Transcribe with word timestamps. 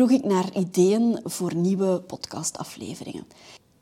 vroeg 0.00 0.18
ik 0.18 0.24
naar 0.24 0.56
ideeën 0.56 1.20
voor 1.24 1.54
nieuwe 1.54 2.00
podcastafleveringen. 2.00 3.26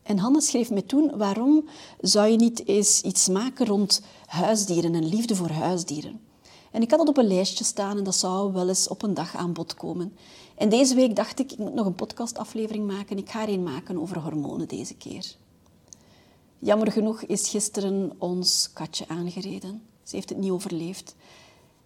En 0.02 0.18
Hanne 0.18 0.40
schreef 0.40 0.70
me 0.70 0.86
toen, 0.86 1.16
waarom 1.16 1.68
zou 2.00 2.28
je 2.28 2.36
niet 2.36 2.66
eens 2.66 3.00
iets 3.00 3.28
maken 3.28 3.66
rond 3.66 4.02
huisdieren 4.26 4.94
en 4.94 5.08
liefde 5.08 5.36
voor 5.36 5.50
huisdieren? 5.50 6.20
En 6.70 6.82
ik 6.82 6.90
had 6.90 6.98
dat 6.98 7.08
op 7.08 7.16
een 7.16 7.26
lijstje 7.26 7.64
staan 7.64 7.98
en 7.98 8.04
dat 8.04 8.14
zou 8.14 8.52
wel 8.52 8.68
eens 8.68 8.88
op 8.88 9.02
een 9.02 9.14
dag 9.14 9.36
aan 9.36 9.52
bod 9.52 9.74
komen. 9.74 10.16
En 10.56 10.68
deze 10.68 10.94
week 10.94 11.16
dacht 11.16 11.38
ik, 11.38 11.52
ik 11.52 11.58
moet 11.58 11.74
nog 11.74 11.86
een 11.86 11.94
podcastaflevering 11.94 12.86
maken. 12.86 13.18
Ik 13.18 13.30
ga 13.30 13.42
er 13.42 13.48
een 13.48 13.62
maken 13.62 14.00
over 14.00 14.18
hormonen 14.18 14.68
deze 14.68 14.94
keer. 14.94 15.34
Jammer 16.58 16.92
genoeg 16.92 17.22
is 17.22 17.48
gisteren 17.48 18.12
ons 18.18 18.70
katje 18.72 19.08
aangereden. 19.08 19.82
Ze 20.02 20.16
heeft 20.16 20.28
het 20.28 20.38
niet 20.38 20.50
overleefd. 20.50 21.14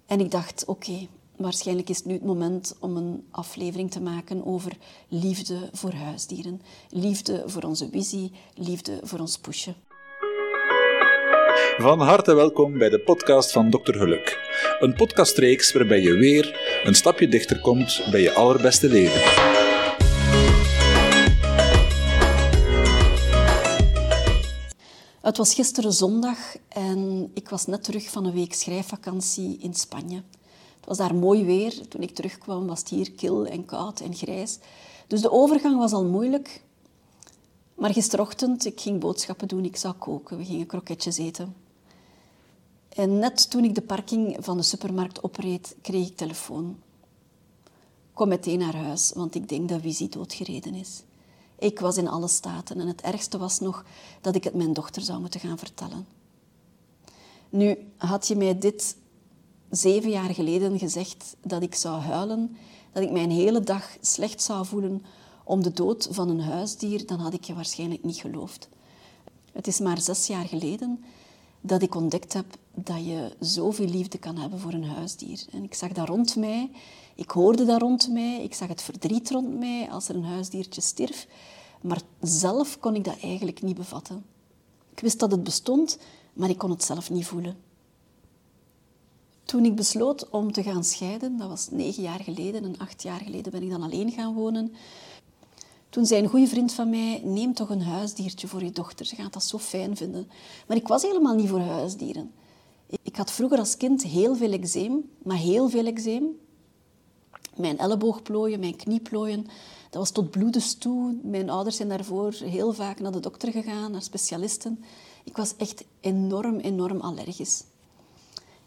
En 0.07 0.21
ik 0.21 0.31
dacht, 0.31 0.65
oké, 0.67 1.09
waarschijnlijk 1.43 1.89
is 1.89 1.97
het 1.97 2.07
nu 2.07 2.13
het 2.13 2.25
moment 2.25 2.77
om 2.81 2.97
een 2.97 3.27
aflevering 3.31 3.91
te 3.91 4.01
maken 4.01 4.47
over 4.47 4.73
liefde 5.09 5.69
voor 5.73 5.93
huisdieren. 5.93 6.63
Liefde 6.91 7.43
voor 7.47 7.63
onze 7.63 7.89
visie, 7.91 8.33
liefde 8.55 9.01
voor 9.03 9.19
ons 9.19 9.39
pushen. 9.39 9.75
Van 11.79 12.01
harte 12.01 12.35
welkom 12.35 12.79
bij 12.79 12.89
de 12.89 13.01
podcast 13.01 13.53
van 13.53 13.71
Dr. 13.71 13.93
Geluk. 13.93 14.39
Een 14.81 14.95
podcastreeks 14.95 15.73
waarbij 15.73 16.01
je 16.01 16.13
weer 16.13 16.81
een 16.85 16.95
stapje 16.95 17.29
dichter 17.29 17.61
komt 17.61 18.07
bij 18.11 18.21
je 18.21 18.33
allerbeste 18.33 18.89
leven. 18.89 19.21
Het 25.21 25.37
was 25.37 25.55
gisteren 25.55 25.93
zondag 25.93 26.39
en 26.69 27.31
ik 27.35 27.49
was 27.49 27.67
net 27.67 27.85
terug 27.85 28.11
van 28.11 28.25
een 28.25 28.35
week 28.35 28.55
schrijfvakantie 28.55 29.59
in 29.61 29.75
Spanje. 29.75 30.23
Het 30.83 30.99
was 30.99 31.09
daar 31.09 31.15
mooi 31.15 31.45
weer. 31.45 31.89
Toen 31.89 32.03
ik 32.03 32.15
terugkwam 32.15 32.67
was 32.67 32.79
het 32.79 32.89
hier 32.89 33.13
kil 33.13 33.47
en 33.47 33.65
koud 33.65 34.01
en 34.01 34.15
grijs. 34.15 34.59
Dus 35.07 35.21
de 35.21 35.31
overgang 35.31 35.79
was 35.79 35.93
al 35.93 36.05
moeilijk. 36.05 36.63
Maar 37.75 37.93
gisterochtend, 37.93 38.65
ik 38.65 38.81
ging 38.81 39.01
boodschappen 39.01 39.49
doen, 39.49 39.65
ik 39.65 39.77
zou 39.77 39.95
koken. 39.95 40.39
We 40.39 40.45
gingen 40.45 40.67
kroketjes 40.67 41.19
eten. 41.19 41.55
En 42.89 43.19
net 43.19 43.51
toen 43.51 43.65
ik 43.65 43.75
de 43.75 43.83
parking 43.83 44.37
van 44.41 44.57
de 44.57 44.63
supermarkt 44.63 45.21
opreed, 45.21 45.77
kreeg 45.83 46.07
ik 46.07 46.17
telefoon. 46.17 46.79
Kom 48.13 48.29
meteen 48.29 48.59
naar 48.59 48.77
huis, 48.77 49.13
want 49.15 49.35
ik 49.35 49.49
denk 49.49 49.69
dat 49.69 49.81
Visie 49.81 50.09
doodgereden 50.09 50.75
is. 50.75 51.03
Ik 51.59 51.81
was 51.81 51.97
in 51.97 52.09
alle 52.09 52.29
staten 52.29 52.81
en 52.81 52.87
het 52.87 53.01
ergste 53.01 53.39
was 53.39 53.61
nog 53.61 53.85
dat 54.21 54.35
ik 54.35 54.45
het 54.45 54.55
mijn 54.55 54.73
dochter 54.73 55.03
zou 55.03 55.21
moeten 55.21 55.41
gaan 55.41 55.59
vertellen. 55.59 56.07
Nu, 57.49 57.77
had 57.97 58.29
je 58.29 58.37
mij 58.37 58.59
dit 58.59 58.97
zeven 59.77 60.11
jaar 60.11 60.35
geleden 60.35 60.79
gezegd 60.79 61.37
dat 61.41 61.63
ik 61.63 61.75
zou 61.75 62.01
huilen, 62.01 62.57
dat 62.93 63.03
ik 63.03 63.11
mij 63.11 63.23
een 63.23 63.31
hele 63.31 63.61
dag 63.61 63.97
slecht 64.01 64.43
zou 64.43 64.67
voelen 64.67 65.03
om 65.45 65.63
de 65.63 65.73
dood 65.73 66.09
van 66.11 66.29
een 66.29 66.41
huisdier, 66.41 67.07
dan 67.07 67.19
had 67.19 67.33
ik 67.33 67.45
je 67.45 67.55
waarschijnlijk 67.55 68.05
niet 68.05 68.17
geloofd. 68.17 68.69
Het 69.53 69.67
is 69.67 69.79
maar 69.79 70.01
zes 70.01 70.27
jaar 70.27 70.45
geleden 70.45 71.05
dat 71.61 71.83
ik 71.83 71.95
ontdekt 71.95 72.33
heb 72.33 72.47
dat 72.75 73.05
je 73.05 73.37
zoveel 73.41 73.87
liefde 73.87 74.19
kan 74.19 74.37
hebben 74.37 74.59
voor 74.59 74.73
een 74.73 74.85
huisdier. 74.85 75.45
En 75.53 75.65
ik 75.65 75.75
zag 75.75 75.93
dat 75.93 76.09
rond 76.09 76.37
mij, 76.37 76.71
ik 77.15 77.31
hoorde 77.31 77.65
dat 77.65 77.81
rond 77.81 78.09
mij, 78.09 78.43
ik 78.43 78.55
zag 78.55 78.69
het 78.69 78.83
verdriet 78.83 79.31
rond 79.31 79.59
mij 79.59 79.91
als 79.91 80.09
er 80.09 80.15
een 80.15 80.25
huisdiertje 80.25 80.81
stierf, 80.81 81.27
maar 81.81 82.03
zelf 82.21 82.79
kon 82.79 82.95
ik 82.95 83.05
dat 83.05 83.21
eigenlijk 83.23 83.63
niet 83.63 83.77
bevatten. 83.77 84.25
Ik 84.91 85.01
wist 85.01 85.19
dat 85.19 85.31
het 85.31 85.43
bestond, 85.43 85.99
maar 86.33 86.49
ik 86.49 86.59
kon 86.59 86.71
het 86.71 86.85
zelf 86.85 87.11
niet 87.11 87.27
voelen. 87.27 87.57
Toen 89.45 89.65
ik 89.65 89.77
besloot 89.77 90.29
om 90.29 90.53
te 90.53 90.63
gaan 90.63 90.85
scheiden, 90.85 91.37
dat 91.37 91.49
was 91.49 91.69
negen 91.71 92.03
jaar 92.03 92.21
geleden 92.21 92.65
en 92.65 92.79
acht 92.79 93.03
jaar 93.03 93.21
geleden 93.21 93.53
ben 93.53 93.63
ik 93.63 93.71
dan 93.71 93.83
alleen 93.83 94.11
gaan 94.11 94.35
wonen, 94.35 94.73
toen 95.93 96.07
zei 96.07 96.23
een 96.23 96.29
goede 96.29 96.47
vriend 96.47 96.73
van 96.73 96.91
mij, 96.91 97.21
neem 97.25 97.55
toch 97.55 97.71
een 97.71 97.83
huisdiertje 97.83 98.49
voor 98.49 98.65
je 98.65 98.71
dochter. 98.71 99.07
Ze 99.07 99.15
gaat 99.15 99.33
dat 99.33 99.45
zo 99.45 99.59
fijn 99.59 99.97
vinden. 99.97 100.29
Maar 100.67 100.77
ik 100.77 100.89
was 100.89 101.03
helemaal 101.03 101.35
niet 101.35 101.49
voor 101.49 101.61
huisdieren. 101.61 102.33
Ik 103.03 103.17
had 103.17 103.31
vroeger 103.31 103.59
als 103.59 103.77
kind 103.77 104.03
heel 104.03 104.37
veel 104.37 104.53
eczeem, 104.53 105.11
maar 105.23 105.37
heel 105.37 105.69
veel 105.69 105.87
eczeem. 105.87 106.25
Mijn 107.57 107.79
elleboogplooien, 107.79 108.61
mijn 108.61 108.77
knieplooien, 108.77 109.47
dat 109.91 110.01
was 110.01 110.11
tot 110.11 110.31
bloedens 110.31 110.75
toe. 110.75 111.19
Mijn 111.23 111.51
ouders 111.51 111.77
zijn 111.77 111.89
daarvoor 111.89 112.33
heel 112.33 112.73
vaak 112.73 113.01
naar 113.01 113.13
de 113.13 113.21
dokter 113.21 113.53
gegaan, 113.53 113.91
naar 113.91 114.03
specialisten. 114.03 114.85
Ik 115.25 115.37
was 115.37 115.57
echt 115.57 115.85
enorm, 116.01 116.59
enorm 116.59 117.01
allergisch. 117.01 117.65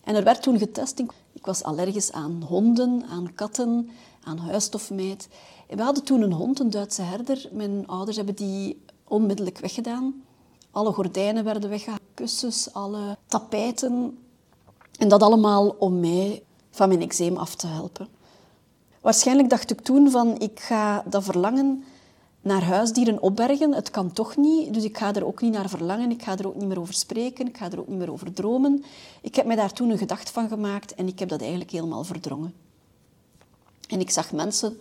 En 0.05 0.15
er 0.15 0.23
werd 0.23 0.41
toen 0.41 0.57
getest. 0.57 0.99
Ik 1.33 1.45
was 1.45 1.63
allergisch 1.63 2.11
aan 2.11 2.43
honden, 2.47 3.05
aan 3.09 3.33
katten, 3.35 3.89
aan 4.23 4.37
huisstofmijt. 4.37 5.27
we 5.69 5.81
hadden 5.81 6.03
toen 6.03 6.21
een 6.21 6.31
hond, 6.31 6.59
een 6.59 6.69
Duitse 6.69 7.01
herder. 7.01 7.49
Mijn 7.51 7.87
ouders 7.87 8.17
hebben 8.17 8.35
die 8.35 8.81
onmiddellijk 9.07 9.57
weggedaan. 9.57 10.23
Alle 10.71 10.91
gordijnen 10.91 11.43
werden 11.43 11.69
weggehaald, 11.69 12.01
kussens, 12.13 12.73
alle 12.73 13.17
tapijten. 13.27 14.17
En 14.99 15.07
dat 15.07 15.21
allemaal 15.21 15.75
om 15.79 15.99
mij 15.99 16.43
van 16.71 16.87
mijn 16.87 17.01
eczeem 17.01 17.37
af 17.37 17.55
te 17.55 17.67
helpen. 17.67 18.07
Waarschijnlijk 19.01 19.49
dacht 19.49 19.71
ik 19.71 19.81
toen 19.81 20.11
van, 20.11 20.39
ik 20.39 20.59
ga 20.59 21.03
dat 21.09 21.23
verlangen 21.23 21.83
naar 22.45 22.63
huisdieren 22.63 23.21
opbergen. 23.21 23.73
Het 23.73 23.91
kan 23.91 24.11
toch 24.11 24.37
niet, 24.37 24.73
dus 24.73 24.83
ik 24.83 24.97
ga 24.97 25.13
er 25.13 25.25
ook 25.25 25.41
niet 25.41 25.53
naar 25.53 25.69
verlangen. 25.69 26.11
Ik 26.11 26.23
ga 26.23 26.37
er 26.37 26.47
ook 26.47 26.55
niet 26.55 26.67
meer 26.67 26.79
over 26.79 26.93
spreken. 26.93 27.47
Ik 27.47 27.57
ga 27.57 27.71
er 27.71 27.79
ook 27.79 27.87
niet 27.87 27.97
meer 27.97 28.11
over 28.11 28.33
dromen. 28.33 28.83
Ik 29.21 29.35
heb 29.35 29.45
mij 29.45 29.55
daar 29.55 29.73
toen 29.73 29.89
een 29.89 29.97
gedacht 29.97 30.29
van 30.29 30.47
gemaakt 30.47 30.95
en 30.95 31.07
ik 31.07 31.19
heb 31.19 31.29
dat 31.29 31.39
eigenlijk 31.39 31.71
helemaal 31.71 32.03
verdrongen. 32.03 32.53
En 33.87 33.99
ik 33.99 34.09
zag 34.09 34.31
mensen 34.31 34.77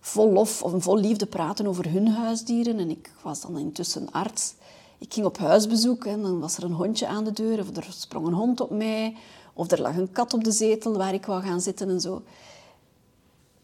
vol 0.00 0.32
lof 0.32 0.62
of 0.62 0.82
vol 0.82 0.96
liefde 0.96 1.26
praten 1.26 1.66
over 1.66 1.90
hun 1.90 2.08
huisdieren. 2.08 2.78
En 2.78 2.90
ik 2.90 3.10
was 3.22 3.40
dan 3.40 3.58
intussen 3.58 4.10
arts. 4.12 4.54
Ik 4.98 5.12
ging 5.12 5.26
op 5.26 5.38
huisbezoek 5.38 6.04
en 6.04 6.22
dan 6.22 6.40
was 6.40 6.56
er 6.56 6.64
een 6.64 6.72
hondje 6.72 7.06
aan 7.06 7.24
de 7.24 7.32
deur. 7.32 7.58
Of 7.58 7.76
er 7.76 7.86
sprong 7.90 8.26
een 8.26 8.32
hond 8.32 8.60
op 8.60 8.70
mij. 8.70 9.16
Of 9.52 9.70
er 9.70 9.80
lag 9.80 9.96
een 9.96 10.12
kat 10.12 10.34
op 10.34 10.44
de 10.44 10.52
zetel 10.52 10.96
waar 10.96 11.14
ik 11.14 11.26
wou 11.26 11.42
gaan 11.42 11.60
zitten 11.60 11.88
en 11.88 12.00
zo. 12.00 12.22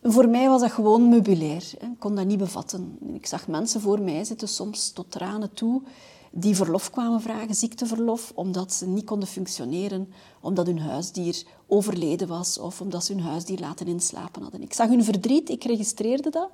Voor 0.06 0.28
mij 0.28 0.48
was 0.48 0.60
dat 0.60 0.72
gewoon 0.72 1.08
meubilair. 1.08 1.70
Ik 1.80 1.98
kon 1.98 2.14
dat 2.14 2.26
niet 2.26 2.38
bevatten. 2.38 2.98
Ik 3.12 3.26
zag 3.26 3.48
mensen 3.48 3.80
voor 3.80 4.00
mij 4.00 4.24
zitten, 4.24 4.48
soms 4.48 4.90
tot 4.90 5.10
tranen 5.10 5.54
toe, 5.54 5.82
die 6.30 6.56
verlof 6.56 6.90
kwamen 6.90 7.20
vragen, 7.20 7.54
ziekteverlof, 7.54 8.32
omdat 8.34 8.72
ze 8.72 8.86
niet 8.86 9.04
konden 9.04 9.28
functioneren, 9.28 10.12
omdat 10.40 10.66
hun 10.66 10.78
huisdier 10.78 11.42
overleden 11.66 12.28
was 12.28 12.58
of 12.58 12.80
omdat 12.80 13.04
ze 13.04 13.12
hun 13.12 13.22
huisdier 13.22 13.58
laten 13.58 13.86
inslapen 13.86 14.42
hadden. 14.42 14.62
Ik 14.62 14.72
zag 14.72 14.88
hun 14.88 15.04
verdriet, 15.04 15.48
ik 15.48 15.64
registreerde 15.64 16.30
dat, 16.30 16.48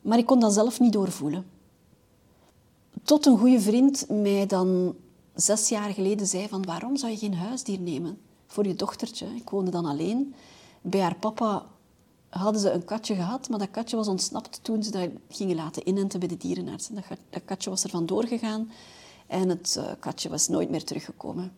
maar 0.00 0.18
ik 0.18 0.26
kon 0.26 0.40
dat 0.40 0.52
zelf 0.52 0.80
niet 0.80 0.92
doorvoelen. 0.92 1.46
Tot 3.02 3.26
een 3.26 3.38
goede 3.38 3.60
vriend 3.60 4.06
mij 4.08 4.46
dan 4.46 4.94
zes 5.34 5.68
jaar 5.68 5.90
geleden 5.90 6.26
zei 6.26 6.48
van 6.48 6.64
waarom 6.64 6.96
zou 6.96 7.12
je 7.12 7.18
geen 7.18 7.34
huisdier 7.34 7.80
nemen 7.80 8.18
voor 8.46 8.66
je 8.66 8.74
dochtertje? 8.74 9.26
Ik 9.36 9.50
woonde 9.50 9.70
dan 9.70 9.84
alleen. 9.84 10.34
Bij 10.82 11.00
haar 11.00 11.16
papa 11.16 11.66
hadden 12.30 12.60
ze 12.60 12.70
een 12.70 12.84
katje 12.84 13.14
gehad, 13.14 13.48
maar 13.48 13.58
dat 13.58 13.70
katje 13.70 13.96
was 13.96 14.08
ontsnapt 14.08 14.58
toen 14.62 14.82
ze 14.82 14.90
dat 14.90 15.08
gingen 15.28 15.56
laten 15.56 15.88
inenten 15.88 16.18
bij 16.18 16.28
de 16.28 16.36
dierenarts. 16.36 16.88
Dat, 16.88 17.04
dat 17.30 17.44
katje 17.44 17.70
was 17.70 17.84
er 17.84 17.90
vandoor 17.90 18.24
gegaan 18.24 18.70
en 19.26 19.48
het 19.48 19.74
uh, 19.78 19.84
katje 19.98 20.28
was 20.28 20.48
nooit 20.48 20.70
meer 20.70 20.84
teruggekomen. 20.84 21.52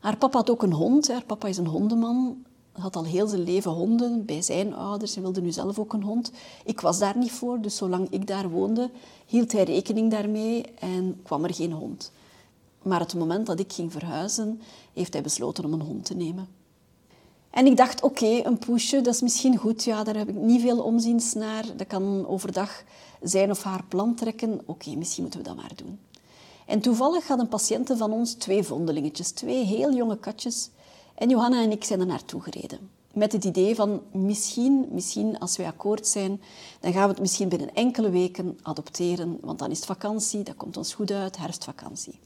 Haar 0.00 0.16
papa 0.16 0.38
had 0.38 0.50
ook 0.50 0.62
een 0.62 0.72
hond. 0.72 1.08
Haar 1.08 1.24
papa 1.24 1.48
is 1.48 1.56
een 1.56 1.66
hondenman. 1.66 2.44
Had 2.72 2.96
al 2.96 3.04
heel 3.04 3.26
zijn 3.26 3.42
leven 3.42 3.70
honden 3.70 4.24
bij 4.24 4.42
zijn 4.42 4.74
ouders. 4.74 5.14
Hij 5.14 5.22
wilde 5.22 5.40
nu 5.40 5.52
zelf 5.52 5.78
ook 5.78 5.92
een 5.92 6.02
hond. 6.02 6.30
Ik 6.64 6.80
was 6.80 6.98
daar 6.98 7.16
niet 7.16 7.32
voor, 7.32 7.60
dus 7.60 7.76
zolang 7.76 8.10
ik 8.10 8.26
daar 8.26 8.50
woonde, 8.50 8.90
hield 9.26 9.52
hij 9.52 9.64
rekening 9.64 10.10
daarmee 10.10 10.62
en 10.78 11.20
kwam 11.22 11.44
er 11.44 11.54
geen 11.54 11.72
hond. 11.72 12.12
Maar 12.82 13.00
het 13.00 13.14
moment 13.14 13.46
dat 13.46 13.60
ik 13.60 13.72
ging 13.72 13.92
verhuizen, 13.92 14.60
heeft 14.92 15.12
hij 15.12 15.22
besloten 15.22 15.64
om 15.64 15.72
een 15.72 15.80
hond 15.80 16.04
te 16.04 16.14
nemen. 16.14 16.48
En 17.56 17.66
ik 17.66 17.76
dacht, 17.76 18.02
oké, 18.02 18.40
een 18.44 18.58
poesje, 18.58 19.00
dat 19.00 19.14
is 19.14 19.20
misschien 19.20 19.56
goed. 19.56 19.84
Ja, 19.84 20.04
daar 20.04 20.16
heb 20.16 20.28
ik 20.28 20.34
niet 20.34 20.60
veel 20.60 20.82
omziens 20.82 21.34
naar. 21.34 21.64
Dat 21.76 21.86
kan 21.86 22.26
overdag 22.26 22.82
zijn 23.22 23.50
of 23.50 23.62
haar 23.62 23.84
plan 23.88 24.14
trekken. 24.14 24.60
Oké, 24.66 24.96
misschien 24.96 25.22
moeten 25.22 25.40
we 25.40 25.46
dat 25.46 25.56
maar 25.56 25.72
doen. 25.74 25.98
En 26.66 26.80
toevallig 26.80 27.26
had 27.26 27.38
een 27.38 27.48
patiënte 27.48 27.96
van 27.96 28.12
ons 28.12 28.32
twee 28.32 28.62
vondelingetjes, 28.62 29.30
twee 29.30 29.64
heel 29.64 29.94
jonge 29.94 30.18
katjes. 30.18 30.70
En 31.14 31.28
Johanna 31.28 31.62
en 31.62 31.70
ik 31.70 31.84
zijn 31.84 32.00
er 32.00 32.06
naartoe 32.06 32.40
gereden. 32.40 32.90
Met 33.12 33.32
het 33.32 33.44
idee 33.44 33.74
van 33.74 34.00
misschien, 34.12 34.88
misschien 34.90 35.38
als 35.38 35.56
wij 35.56 35.66
akkoord 35.66 36.06
zijn, 36.06 36.40
dan 36.80 36.92
gaan 36.92 37.02
we 37.02 37.08
het 37.08 37.20
misschien 37.20 37.48
binnen 37.48 37.74
enkele 37.74 38.10
weken 38.10 38.58
adopteren. 38.62 39.38
Want 39.40 39.58
dan 39.58 39.70
is 39.70 39.76
het 39.76 39.86
vakantie, 39.86 40.42
dat 40.42 40.56
komt 40.56 40.76
ons 40.76 40.94
goed 40.94 41.10
uit, 41.10 41.36
herfstvakantie. 41.36 42.18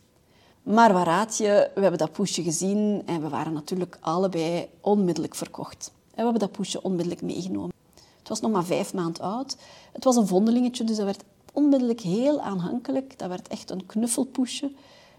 Maar 0.62 0.93
waar 0.93 1.07
raad 1.07 1.37
je? 1.37 1.71
We 1.75 1.81
hebben 1.81 1.99
dat 1.99 2.12
poesje 2.12 2.43
gezien 2.43 3.03
en 3.07 3.23
we 3.23 3.29
waren 3.29 3.53
natuurlijk 3.53 3.99
allebei 4.01 4.69
onmiddellijk 4.81 5.35
verkocht. 5.35 5.93
En 5.95 6.17
we 6.17 6.23
hebben 6.23 6.41
dat 6.41 6.53
poesje 6.53 6.83
onmiddellijk 6.83 7.23
meegenomen. 7.23 7.73
Het 8.19 8.29
was 8.29 8.41
nog 8.41 8.51
maar 8.51 8.65
vijf 8.65 8.95
maanden 8.95 9.23
oud. 9.23 9.57
Het 9.93 10.05
was 10.05 10.17
een 10.17 10.27
vondelingetje, 10.27 10.85
dus 10.85 10.97
dat 10.97 11.05
werd 11.05 11.25
onmiddellijk 11.53 12.01
heel 12.01 12.41
aanhankelijk. 12.41 13.19
Dat 13.19 13.29
werd 13.29 13.49
echt 13.49 13.71
een 13.71 13.87
knuffelpoesje. 13.87 14.73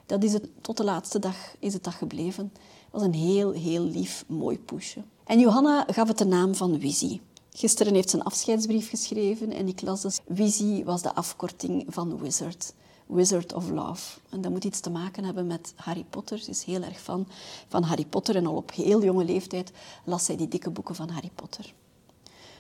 Dat 0.05 0.23
is 0.23 0.33
het, 0.33 0.47
tot 0.61 0.77
de 0.77 0.83
laatste 0.83 1.19
dag 1.19 1.35
is 1.59 1.73
het 1.73 1.83
dat 1.83 1.93
gebleven. 1.93 2.51
Het 2.53 2.91
was 2.91 3.01
een 3.01 3.13
heel, 3.13 3.51
heel 3.51 3.83
lief, 3.83 4.23
mooi 4.27 4.59
poesje. 4.59 5.01
En 5.23 5.39
Johanna 5.39 5.85
gaf 5.87 6.07
het 6.07 6.17
de 6.17 6.25
naam 6.25 6.55
van 6.55 6.79
Wizzy. 6.79 7.19
Gisteren 7.53 7.93
heeft 7.93 8.09
ze 8.09 8.17
een 8.17 8.23
afscheidsbrief 8.23 8.89
geschreven 8.89 9.51
en 9.51 9.67
ik 9.67 9.81
las 9.81 10.01
dus... 10.01 10.19
Visie 10.29 10.85
was 10.85 11.01
de 11.01 11.13
afkorting 11.13 11.85
van 11.87 12.17
Wizard. 12.17 12.73
Wizard 13.11 13.53
of 13.53 13.69
Love. 13.69 14.19
En 14.29 14.41
dat 14.41 14.51
moet 14.51 14.63
iets 14.63 14.79
te 14.79 14.89
maken 14.89 15.23
hebben 15.23 15.47
met 15.47 15.73
Harry 15.75 16.05
Potter. 16.09 16.37
Ze 16.37 16.49
is 16.49 16.63
heel 16.63 16.81
erg 16.81 16.99
fan 16.99 17.27
van 17.67 17.83
Harry 17.83 18.05
Potter 18.05 18.35
en 18.35 18.45
al 18.45 18.55
op 18.55 18.71
heel 18.71 19.03
jonge 19.03 19.25
leeftijd 19.25 19.71
las 20.03 20.25
zij 20.25 20.37
die 20.37 20.47
dikke 20.47 20.69
boeken 20.69 20.95
van 20.95 21.09
Harry 21.09 21.31
Potter. 21.35 21.73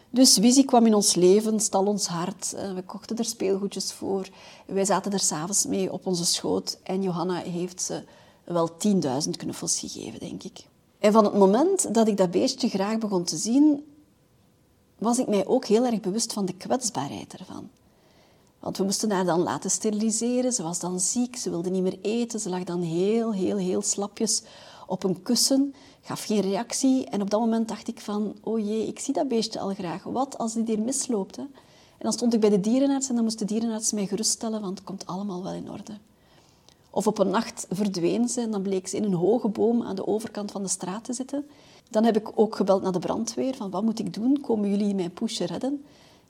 Dus 0.09 0.33
Visie 0.33 0.65
kwam 0.65 0.85
in 0.85 0.93
ons 0.93 1.15
leven, 1.15 1.59
stal 1.59 1.85
ons 1.85 2.07
hart. 2.07 2.53
Eh, 2.53 2.73
we 2.73 2.83
kochten 2.83 3.17
er 3.17 3.25
speelgoedjes 3.25 3.93
voor. 3.93 4.29
Wij 4.65 4.85
zaten 4.85 5.11
er 5.11 5.19
s'avonds 5.19 5.65
mee 5.65 5.91
op 5.91 6.05
onze 6.05 6.25
schoot. 6.25 6.79
En 6.83 7.01
Johanna 7.01 7.35
heeft 7.35 7.81
ze 7.81 8.03
wel 8.43 8.69
10.000 8.77 9.37
knuffels 9.37 9.79
gegeven, 9.79 10.19
denk 10.19 10.43
ik. 10.43 10.65
En 10.99 11.11
van 11.11 11.23
het 11.23 11.33
moment 11.33 11.93
dat 11.93 12.07
ik 12.07 12.17
dat 12.17 12.31
beestje 12.31 12.69
graag 12.69 12.97
begon 12.97 13.23
te 13.23 13.37
zien, 13.37 13.85
was 14.97 15.17
ik 15.17 15.27
mij 15.27 15.45
ook 15.45 15.65
heel 15.65 15.85
erg 15.85 15.99
bewust 15.99 16.33
van 16.33 16.45
de 16.45 16.53
kwetsbaarheid 16.53 17.33
ervan. 17.33 17.69
Want 18.61 18.77
we 18.77 18.83
moesten 18.83 19.11
haar 19.11 19.25
dan 19.25 19.39
laten 19.39 19.71
steriliseren. 19.71 20.53
Ze 20.53 20.63
was 20.63 20.79
dan 20.79 20.99
ziek, 20.99 21.35
ze 21.35 21.49
wilde 21.49 21.69
niet 21.69 21.83
meer 21.83 21.99
eten. 22.01 22.39
Ze 22.39 22.49
lag 22.49 22.63
dan 22.63 22.81
heel, 22.81 23.33
heel, 23.33 23.57
heel 23.57 23.81
slapjes 23.81 24.43
op 24.87 25.03
een 25.03 25.21
kussen, 25.21 25.73
gaf 26.01 26.23
geen 26.23 26.41
reactie. 26.41 27.05
En 27.05 27.21
op 27.21 27.29
dat 27.29 27.39
moment 27.39 27.67
dacht 27.67 27.87
ik 27.87 27.99
van, 27.99 28.35
oh 28.43 28.59
jee, 28.59 28.87
ik 28.87 28.99
zie 28.99 29.13
dat 29.13 29.27
beestje 29.27 29.59
al 29.59 29.73
graag. 29.73 30.03
Wat 30.03 30.37
als 30.37 30.53
dit 30.53 30.67
hier 30.67 30.79
misloopt? 30.79 31.37
En 31.37 31.47
dan 31.99 32.13
stond 32.13 32.33
ik 32.33 32.39
bij 32.39 32.49
de 32.49 32.59
dierenarts 32.59 33.09
en 33.09 33.15
dan 33.15 33.23
moest 33.23 33.39
de 33.39 33.45
dierenarts 33.45 33.91
mij 33.91 34.07
geruststellen, 34.07 34.61
want 34.61 34.77
het 34.77 34.87
komt 34.87 35.05
allemaal 35.05 35.43
wel 35.43 35.53
in 35.53 35.71
orde. 35.71 35.93
Of 36.89 37.07
op 37.07 37.19
een 37.19 37.29
nacht 37.29 37.65
verdween 37.69 38.29
ze 38.29 38.41
en 38.41 38.51
dan 38.51 38.61
bleek 38.61 38.87
ze 38.87 38.97
in 38.97 39.03
een 39.03 39.13
hoge 39.13 39.47
boom 39.47 39.83
aan 39.83 39.95
de 39.95 40.07
overkant 40.07 40.51
van 40.51 40.63
de 40.63 40.69
straat 40.69 41.03
te 41.03 41.13
zitten. 41.13 41.45
Dan 41.89 42.03
heb 42.03 42.17
ik 42.17 42.31
ook 42.35 42.55
gebeld 42.55 42.81
naar 42.81 42.91
de 42.91 42.99
brandweer, 42.99 43.55
van 43.55 43.69
wat 43.69 43.83
moet 43.83 43.99
ik 43.99 44.13
doen? 44.13 44.41
Komen 44.41 44.69
jullie 44.69 44.95
mijn 44.95 45.13
poesje 45.13 45.45
redden? 45.45 45.83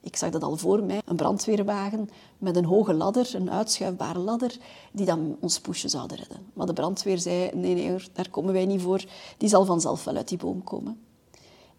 Ik 0.03 0.15
zag 0.15 0.30
dat 0.30 0.44
al 0.44 0.57
voor 0.57 0.83
mij, 0.83 1.01
een 1.06 1.15
brandweerwagen 1.15 2.09
met 2.38 2.56
een 2.56 2.65
hoge 2.65 2.94
ladder, 2.94 3.36
een 3.36 3.51
uitschuifbare 3.51 4.19
ladder, 4.19 4.57
die 4.92 5.06
dan 5.06 5.38
ons 5.39 5.59
poesje 5.59 5.89
zouden 5.89 6.18
redden. 6.18 6.45
Maar 6.53 6.65
de 6.65 6.74
brandweer 6.74 7.19
zei, 7.19 7.50
nee, 7.53 7.74
nee, 7.74 7.98
daar 8.13 8.30
komen 8.30 8.53
wij 8.53 8.65
niet 8.65 8.81
voor, 8.81 9.03
die 9.38 9.50
zal 9.50 9.65
vanzelf 9.65 10.03
wel 10.03 10.15
uit 10.15 10.27
die 10.27 10.38
boom 10.38 10.63
komen. 10.63 11.00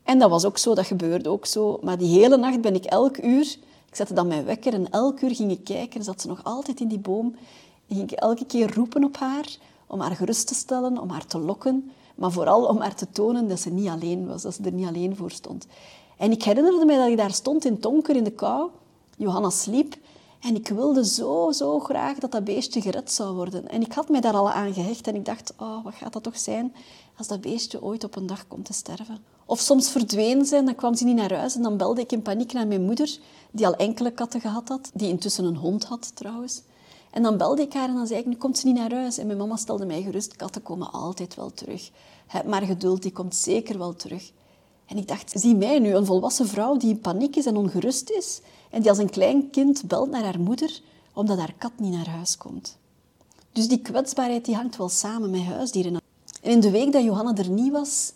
En 0.02 0.18
dat 0.18 0.30
was 0.30 0.44
ook 0.44 0.58
zo, 0.58 0.74
dat 0.74 0.86
gebeurde 0.86 1.28
ook 1.28 1.46
zo. 1.46 1.78
Maar 1.82 1.98
die 1.98 2.18
hele 2.18 2.36
nacht 2.36 2.60
ben 2.60 2.74
ik 2.74 2.84
elk 2.84 3.18
uur, 3.18 3.56
ik 3.88 3.96
zette 3.96 4.14
dan 4.14 4.26
mijn 4.26 4.44
wekker 4.44 4.74
en 4.74 4.90
elk 4.90 5.20
uur 5.20 5.34
ging 5.34 5.50
ik 5.50 5.64
kijken, 5.64 6.04
zat 6.04 6.20
ze 6.20 6.28
nog 6.28 6.44
altijd 6.44 6.80
in 6.80 6.88
die 6.88 6.98
boom. 6.98 7.34
En 7.88 7.96
ging 7.96 8.10
ik 8.10 8.18
elke 8.18 8.46
keer 8.46 8.74
roepen 8.74 9.04
op 9.04 9.16
haar, 9.16 9.56
om 9.86 10.00
haar 10.00 10.16
gerust 10.16 10.46
te 10.46 10.54
stellen, 10.54 10.98
om 10.98 11.10
haar 11.10 11.26
te 11.26 11.38
lokken, 11.38 11.90
maar 12.14 12.32
vooral 12.32 12.64
om 12.64 12.78
haar 12.78 12.94
te 12.94 13.10
tonen 13.10 13.48
dat 13.48 13.60
ze 13.60 13.70
niet 13.70 13.88
alleen 13.88 14.26
was, 14.26 14.42
dat 14.42 14.54
ze 14.54 14.62
er 14.62 14.72
niet 14.72 14.86
alleen 14.86 15.16
voor 15.16 15.30
stond. 15.30 15.66
En 16.22 16.30
ik 16.30 16.42
herinnerde 16.42 16.84
me 16.84 16.96
dat 16.96 17.08
ik 17.08 17.16
daar 17.16 17.32
stond 17.32 17.64
in 17.64 17.76
donker 17.80 18.16
in 18.16 18.24
de 18.24 18.30
kou. 18.30 18.70
Johanna 19.16 19.50
sliep. 19.50 19.96
En 20.40 20.54
ik 20.54 20.68
wilde 20.68 21.06
zo, 21.06 21.52
zo 21.52 21.78
graag 21.78 22.18
dat 22.18 22.32
dat 22.32 22.44
beestje 22.44 22.80
gered 22.80 23.12
zou 23.12 23.34
worden. 23.34 23.68
En 23.68 23.80
ik 23.80 23.92
had 23.92 24.08
mij 24.08 24.20
daar 24.20 24.34
al 24.34 24.50
aan 24.50 24.72
gehecht 24.72 25.06
en 25.06 25.14
ik 25.14 25.24
dacht, 25.24 25.54
oh, 25.58 25.84
wat 25.84 25.94
gaat 25.94 26.12
dat 26.12 26.22
toch 26.22 26.38
zijn 26.38 26.74
als 27.16 27.26
dat 27.26 27.40
beestje 27.40 27.82
ooit 27.82 28.04
op 28.04 28.16
een 28.16 28.26
dag 28.26 28.48
komt 28.48 28.64
te 28.64 28.72
sterven. 28.72 29.18
Of 29.46 29.60
soms 29.60 29.90
verdween 29.90 30.44
ze 30.44 30.56
en 30.56 30.64
dan 30.64 30.74
kwam 30.74 30.94
ze 30.94 31.04
niet 31.04 31.16
naar 31.16 31.34
huis 31.34 31.54
en 31.54 31.62
dan 31.62 31.76
belde 31.76 32.00
ik 32.00 32.12
in 32.12 32.22
paniek 32.22 32.52
naar 32.52 32.66
mijn 32.66 32.84
moeder, 32.84 33.18
die 33.50 33.66
al 33.66 33.76
enkele 33.76 34.10
katten 34.10 34.40
gehad 34.40 34.68
had, 34.68 34.90
die 34.94 35.08
intussen 35.08 35.44
een 35.44 35.56
hond 35.56 35.84
had 35.84 36.16
trouwens. 36.16 36.62
En 37.10 37.22
dan 37.22 37.36
belde 37.36 37.62
ik 37.62 37.72
haar 37.72 37.88
en 37.88 37.94
dan 37.94 38.06
zei 38.06 38.20
ik, 38.20 38.26
nu 38.26 38.36
komt 38.36 38.58
ze 38.58 38.66
niet 38.66 38.76
naar 38.76 38.94
huis. 38.94 39.18
En 39.18 39.26
mijn 39.26 39.38
mama 39.38 39.56
stelde 39.56 39.86
mij 39.86 40.02
gerust, 40.02 40.36
katten 40.36 40.62
komen 40.62 40.92
altijd 40.92 41.34
wel 41.34 41.52
terug. 41.54 41.90
Heb 42.26 42.46
maar 42.46 42.62
geduld, 42.62 43.02
die 43.02 43.12
komt 43.12 43.34
zeker 43.34 43.78
wel 43.78 43.94
terug. 43.94 44.32
En 44.92 44.98
ik 44.98 45.08
dacht, 45.08 45.32
zie 45.34 45.56
mij 45.56 45.78
nu, 45.78 45.94
een 45.94 46.06
volwassen 46.06 46.48
vrouw 46.48 46.76
die 46.76 46.90
in 46.90 47.00
paniek 47.00 47.36
is 47.36 47.46
en 47.46 47.56
ongerust 47.56 48.10
is 48.10 48.40
en 48.70 48.80
die 48.80 48.90
als 48.90 48.98
een 48.98 49.10
klein 49.10 49.50
kind 49.50 49.82
belt 49.86 50.10
naar 50.10 50.24
haar 50.24 50.40
moeder 50.40 50.80
omdat 51.12 51.38
haar 51.38 51.54
kat 51.58 51.72
niet 51.76 51.92
naar 51.92 52.08
huis 52.08 52.36
komt. 52.36 52.78
Dus 53.52 53.68
die 53.68 53.80
kwetsbaarheid 53.80 54.44
die 54.44 54.54
hangt 54.54 54.76
wel 54.76 54.88
samen 54.88 55.30
met 55.30 55.42
huisdieren. 55.42 55.96
En 56.42 56.50
in 56.50 56.60
de 56.60 56.70
week 56.70 56.92
dat 56.92 57.04
Johanna 57.04 57.36
er 57.36 57.50
niet 57.50 57.72
was, 57.72 58.12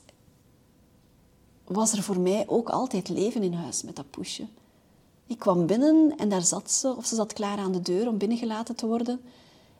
was 1.65 1.93
er 1.93 2.03
voor 2.03 2.21
mij 2.21 2.45
ook 2.49 2.69
altijd 2.69 3.09
leven 3.09 3.43
in 3.43 3.53
huis 3.53 3.83
met 3.83 3.97
dat 3.97 4.11
poesje. 4.11 4.47
Ik 5.27 5.39
kwam 5.39 5.67
binnen 5.67 6.15
en 6.17 6.29
daar 6.29 6.45
zat 6.45 6.71
ze, 6.71 6.97
of 6.97 7.07
ze 7.07 7.15
zat 7.15 7.33
klaar 7.33 7.59
aan 7.59 7.73
de 7.73 7.83
deur 7.83 8.09
om 8.09 8.19
binnengelaten 8.19 8.75
te 8.75 8.87
worden. 8.87 9.21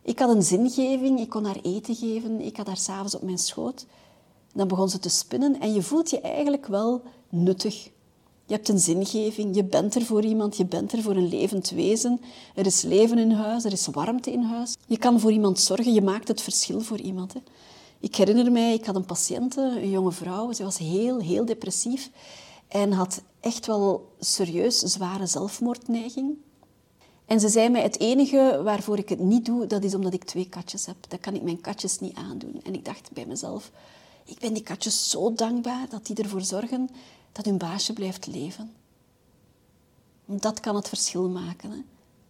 Ik 0.03 0.19
had 0.19 0.35
een 0.35 0.43
zingeving, 0.43 1.21
ik 1.21 1.29
kon 1.29 1.45
haar 1.45 1.61
eten 1.63 1.95
geven, 1.95 2.41
ik 2.41 2.57
had 2.57 2.67
haar 2.67 2.77
s'avonds 2.77 3.15
op 3.15 3.23
mijn 3.23 3.39
schoot. 3.39 3.87
Dan 4.57 4.69
begon 4.69 4.89
ze 4.89 4.99
te 4.99 5.09
spinnen 5.09 5.61
en 5.61 5.75
je 5.75 5.83
voelt 5.83 6.11
je 6.11 6.21
eigenlijk 6.21 6.67
wel 6.67 7.03
nuttig. 7.29 7.91
Je 8.47 8.55
hebt 8.55 8.69
een 8.69 8.79
zingeving, 8.79 9.55
je 9.57 9.65
bent 9.65 9.95
er 9.95 10.03
voor 10.03 10.25
iemand, 10.25 10.57
je 10.57 10.67
bent 10.67 10.93
er 10.93 11.03
voor 11.03 11.17
een 11.17 11.29
levend 11.29 11.71
wezen. 11.71 12.21
Er 12.55 12.67
is 12.67 12.83
leven 12.83 13.19
in 13.19 13.31
huis, 13.31 13.65
er 13.65 13.73
is 13.73 13.87
warmte 13.87 14.33
in 14.33 14.43
huis. 14.43 14.77
Je 14.87 14.99
kan 14.99 15.21
voor 15.21 15.33
iemand 15.33 15.59
zorgen, 15.59 15.93
je 15.93 16.03
maakt 16.03 16.29
het 16.29 16.43
verschil 16.43 16.81
voor 16.81 17.01
iemand. 17.01 17.33
Hè. 17.33 17.41
Ik 18.01 18.17
herinner 18.17 18.53
mij, 18.53 18.75
ik 18.75 18.85
had 18.85 18.97
een 18.97 19.05
patiënte, 19.05 19.61
een 19.61 19.91
jonge 19.91 20.13
vrouw, 20.13 20.53
ze 20.53 20.65
was 20.65 20.79
heel, 20.79 21.21
heel 21.21 21.45
depressief 21.45 22.11
en 22.69 22.93
had 22.93 23.23
echt 23.41 23.67
wel 23.67 24.13
serieus 24.21 24.79
zware 24.79 25.27
zelfmoordneiging. 25.27 26.35
En 27.27 27.41
ze 27.41 27.49
zei 27.49 27.69
mij, 27.69 27.83
het 27.83 28.01
enige 28.01 28.61
waarvoor 28.65 28.99
ik 28.99 29.09
het 29.09 29.19
niet 29.19 29.45
doe, 29.45 29.67
dat 29.67 29.85
is 29.85 29.95
omdat 29.95 30.15
ik 30.15 30.25
twee 30.25 30.49
katjes 30.49 30.87
heb. 30.87 30.97
Dat 31.09 31.21
kan 31.21 31.35
ik 31.35 31.43
mijn 31.43 31.61
katjes 31.61 31.99
niet 31.99 32.15
aandoen. 32.15 32.61
En 32.63 32.75
ik 32.75 32.85
dacht 32.85 33.11
bij 33.13 33.27
mezelf, 33.27 33.71
ik 34.27 34.39
ben 34.39 34.53
die 34.53 34.63
katjes 34.63 35.11
zo 35.11 35.33
dankbaar 35.33 35.89
dat 35.89 36.07
die 36.07 36.17
ervoor 36.17 36.43
zorgen 36.43 36.89
dat 37.33 37.45
hun 37.45 37.59
baasje 37.59 37.93
blijft 37.93 38.27
leven. 38.27 38.73
Dat 40.25 40.61
kan 40.61 40.75
het 40.75 40.89
verschil 40.89 41.29
maken. 41.29 41.71
Hè? 41.71 41.79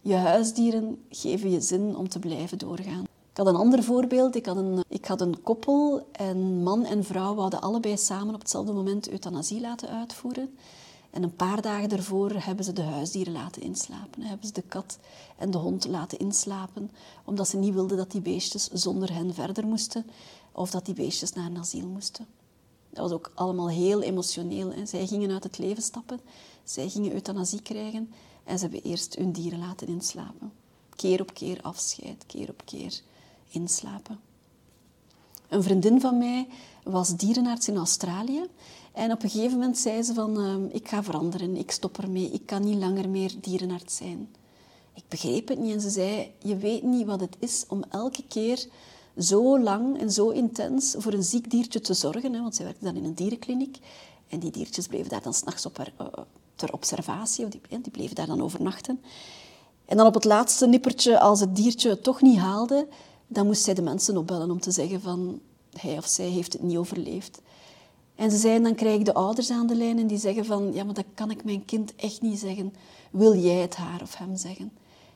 Je 0.01 0.15
huisdieren 0.15 1.05
geven 1.09 1.51
je 1.51 1.61
zin 1.61 1.95
om 1.95 2.09
te 2.09 2.19
blijven 2.19 2.57
doorgaan. 2.57 3.03
Ik 3.31 3.37
had 3.37 3.47
een 3.47 3.61
ander 3.61 3.83
voorbeeld. 3.83 4.35
Ik 4.35 4.45
had 4.45 4.57
een, 4.57 4.83
ik 4.87 5.05
had 5.05 5.21
een 5.21 5.41
koppel 5.41 6.07
en 6.11 6.63
man 6.63 6.85
en 6.85 7.03
vrouw 7.03 7.35
wouden 7.35 7.61
allebei 7.61 7.97
samen 7.97 8.33
op 8.33 8.39
hetzelfde 8.39 8.73
moment 8.73 9.09
euthanasie 9.09 9.61
laten 9.61 9.89
uitvoeren. 9.89 10.57
En 11.09 11.23
een 11.23 11.35
paar 11.35 11.61
dagen 11.61 11.89
daarvoor 11.89 12.31
hebben 12.31 12.65
ze 12.65 12.73
de 12.73 12.81
huisdieren 12.81 13.33
laten 13.33 13.61
inslapen. 13.61 14.21
Hebben 14.21 14.47
ze 14.47 14.53
de 14.53 14.63
kat 14.67 14.97
en 15.37 15.51
de 15.51 15.57
hond 15.57 15.87
laten 15.87 16.19
inslapen, 16.19 16.91
omdat 17.25 17.47
ze 17.47 17.57
niet 17.57 17.73
wilden 17.73 17.97
dat 17.97 18.11
die 18.11 18.21
beestjes 18.21 18.67
zonder 18.67 19.13
hen 19.13 19.33
verder 19.33 19.67
moesten 19.67 20.05
of 20.57 20.71
dat 20.71 20.85
die 20.85 20.93
beestjes 20.93 21.33
naar 21.33 21.45
een 21.45 21.57
asiel 21.57 21.87
moesten. 21.87 22.25
Dat 22.89 22.99
was 22.99 23.11
ook 23.11 23.31
allemaal 23.35 23.69
heel 23.69 24.01
emotioneel. 24.01 24.71
Hè. 24.71 24.85
Zij 24.85 25.07
gingen 25.07 25.31
uit 25.31 25.43
het 25.43 25.57
leven 25.57 25.83
stappen, 25.83 26.19
zij 26.63 26.89
gingen 26.89 27.13
euthanasie 27.13 27.61
krijgen 27.61 28.11
en 28.43 28.59
ze 28.59 28.63
hebben 28.63 28.83
eerst 28.83 29.15
hun 29.15 29.31
dieren 29.31 29.59
laten 29.59 29.87
inslapen. 29.87 30.51
Keer 30.95 31.21
op 31.21 31.33
keer 31.33 31.61
afscheid, 31.61 32.23
keer 32.25 32.49
op 32.49 32.61
keer 32.65 33.01
inslapen. 33.49 34.19
Een 35.49 35.63
vriendin 35.63 36.01
van 36.01 36.17
mij 36.17 36.47
was 36.83 37.15
dierenarts 37.15 37.67
in 37.67 37.77
Australië. 37.77 38.45
En 38.91 39.11
op 39.11 39.23
een 39.23 39.29
gegeven 39.29 39.57
moment 39.57 39.77
zei 39.77 40.03
ze 40.03 40.13
van, 40.13 40.39
uh, 40.39 40.75
ik 40.75 40.87
ga 40.87 41.03
veranderen, 41.03 41.55
ik 41.55 41.71
stop 41.71 41.97
ermee, 41.97 42.31
ik 42.31 42.45
kan 42.45 42.63
niet 42.63 42.77
langer 42.77 43.09
meer 43.09 43.31
dierenarts 43.41 43.95
zijn. 43.95 44.35
Ik 44.93 45.03
begreep 45.07 45.47
het 45.47 45.59
niet 45.59 45.73
en 45.73 45.81
ze 45.81 45.89
zei, 45.89 46.31
je 46.39 46.57
weet 46.57 46.83
niet 46.83 47.05
wat 47.05 47.19
het 47.19 47.35
is 47.39 47.65
om 47.67 47.83
elke 47.89 48.23
keer 48.27 48.67
zo 49.19 49.59
lang 49.59 49.99
en 49.99 50.11
zo 50.11 50.29
intens 50.29 50.95
voor 50.97 51.13
een 51.13 51.23
ziek 51.23 51.51
diertje 51.51 51.79
te 51.79 51.93
zorgen. 51.93 52.33
Hè, 52.33 52.41
want 52.41 52.55
zij 52.55 52.65
werkte 52.65 52.85
dan 52.85 52.95
in 52.95 53.03
een 53.03 53.13
dierenkliniek. 53.13 53.77
En 54.29 54.39
die 54.39 54.51
diertjes 54.51 54.87
bleven 54.87 55.09
daar 55.09 55.21
dan 55.21 55.33
s'nachts 55.33 55.65
op 55.65 55.79
uh, 55.79 56.07
ter 56.55 56.73
observatie. 56.73 57.47
Die, 57.47 57.61
die 57.69 57.91
bleven 57.91 58.15
daar 58.15 58.27
dan 58.27 58.41
overnachten. 58.41 59.01
En 59.85 59.97
dan 59.97 60.05
op 60.05 60.13
het 60.13 60.25
laatste 60.25 60.67
nippertje, 60.67 61.19
als 61.19 61.39
het 61.39 61.55
diertje 61.55 61.89
het 61.89 62.03
toch 62.03 62.21
niet 62.21 62.37
haalde, 62.37 62.87
dan 63.27 63.45
moest 63.45 63.63
zij 63.63 63.73
de 63.73 63.81
mensen 63.81 64.17
opbellen 64.17 64.51
om 64.51 64.59
te 64.59 64.71
zeggen 64.71 65.01
van 65.01 65.39
hij 65.79 65.97
of 65.97 66.05
zij 66.05 66.25
heeft 66.25 66.53
het 66.53 66.61
niet 66.61 66.77
overleefd. 66.77 67.41
En 68.15 68.31
ze 68.31 68.37
zeiden, 68.37 68.63
dan 68.63 68.75
krijg 68.75 68.99
ik 68.99 69.05
de 69.05 69.13
ouders 69.13 69.51
aan 69.51 69.67
de 69.67 69.75
lijn 69.75 69.99
en 69.99 70.07
die 70.07 70.17
zeggen 70.17 70.45
van 70.45 70.73
ja, 70.73 70.83
maar 70.83 70.93
dat 70.93 71.05
kan 71.13 71.31
ik 71.31 71.43
mijn 71.43 71.65
kind 71.65 71.95
echt 71.95 72.21
niet 72.21 72.39
zeggen. 72.39 72.73
Wil 73.11 73.35
jij 73.35 73.55
het 73.55 73.75
haar 73.75 74.01
of 74.01 74.15
hem 74.15 74.35
zeggen? 74.35 74.71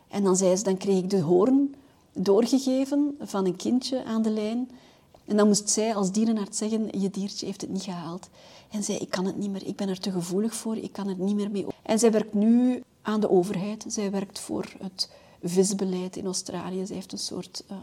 En 0.08 0.24
dan 0.24 0.36
zei 0.36 0.56
ze, 0.56 0.64
dan 0.64 0.78
kreeg 0.78 0.98
ik 0.98 1.10
de 1.10 1.22
hoorn 1.22 1.76
doorgegeven 2.14 3.16
van 3.20 3.46
een 3.46 3.56
kindje 3.56 4.04
aan 4.04 4.22
de 4.22 4.30
lijn. 4.30 4.70
En 5.26 5.38
dan 5.38 5.48
moest 5.48 5.70
zij 5.70 5.96
als 5.96 6.12
dierenarts 6.12 6.58
zeggen, 6.58 7.00
je 7.00 7.10
diertje 7.10 7.46
heeft 7.46 7.62
het 7.62 7.70
niet 7.70 7.84
gehaald. 7.84 8.30
En 8.72 8.84
zei, 8.84 8.98
ik 8.98 9.10
kan 9.10 9.26
het 9.26 9.38
niet 9.38 9.50
meer, 9.50 9.68
ik 9.68 9.76
ben 9.76 9.90
er 9.90 10.00
te 10.00 10.12
gevoelig 10.12 10.56
voor, 10.56 10.78
ik 10.78 10.92
kan 10.92 11.08
er 11.08 11.16
niet 11.18 11.36
meer 11.36 11.52
mee. 11.52 11.66
En 11.82 12.00
zij 12.00 12.12
werkt 12.12 12.34
nu 12.34 12.84
aan 13.02 13.20
de 13.20 13.30
overheid. 13.30 13.86
Zij 13.88 14.12
werkt 14.12 14.40
voor 14.40 14.74
het 14.80 15.10
visbeleid 15.44 16.16
in 16.16 16.26
Australië. 16.26 16.86
Zij 16.86 16.96
heeft 16.96 17.12
een 17.12 17.18
soort 17.18 17.64
uh, 17.72 17.78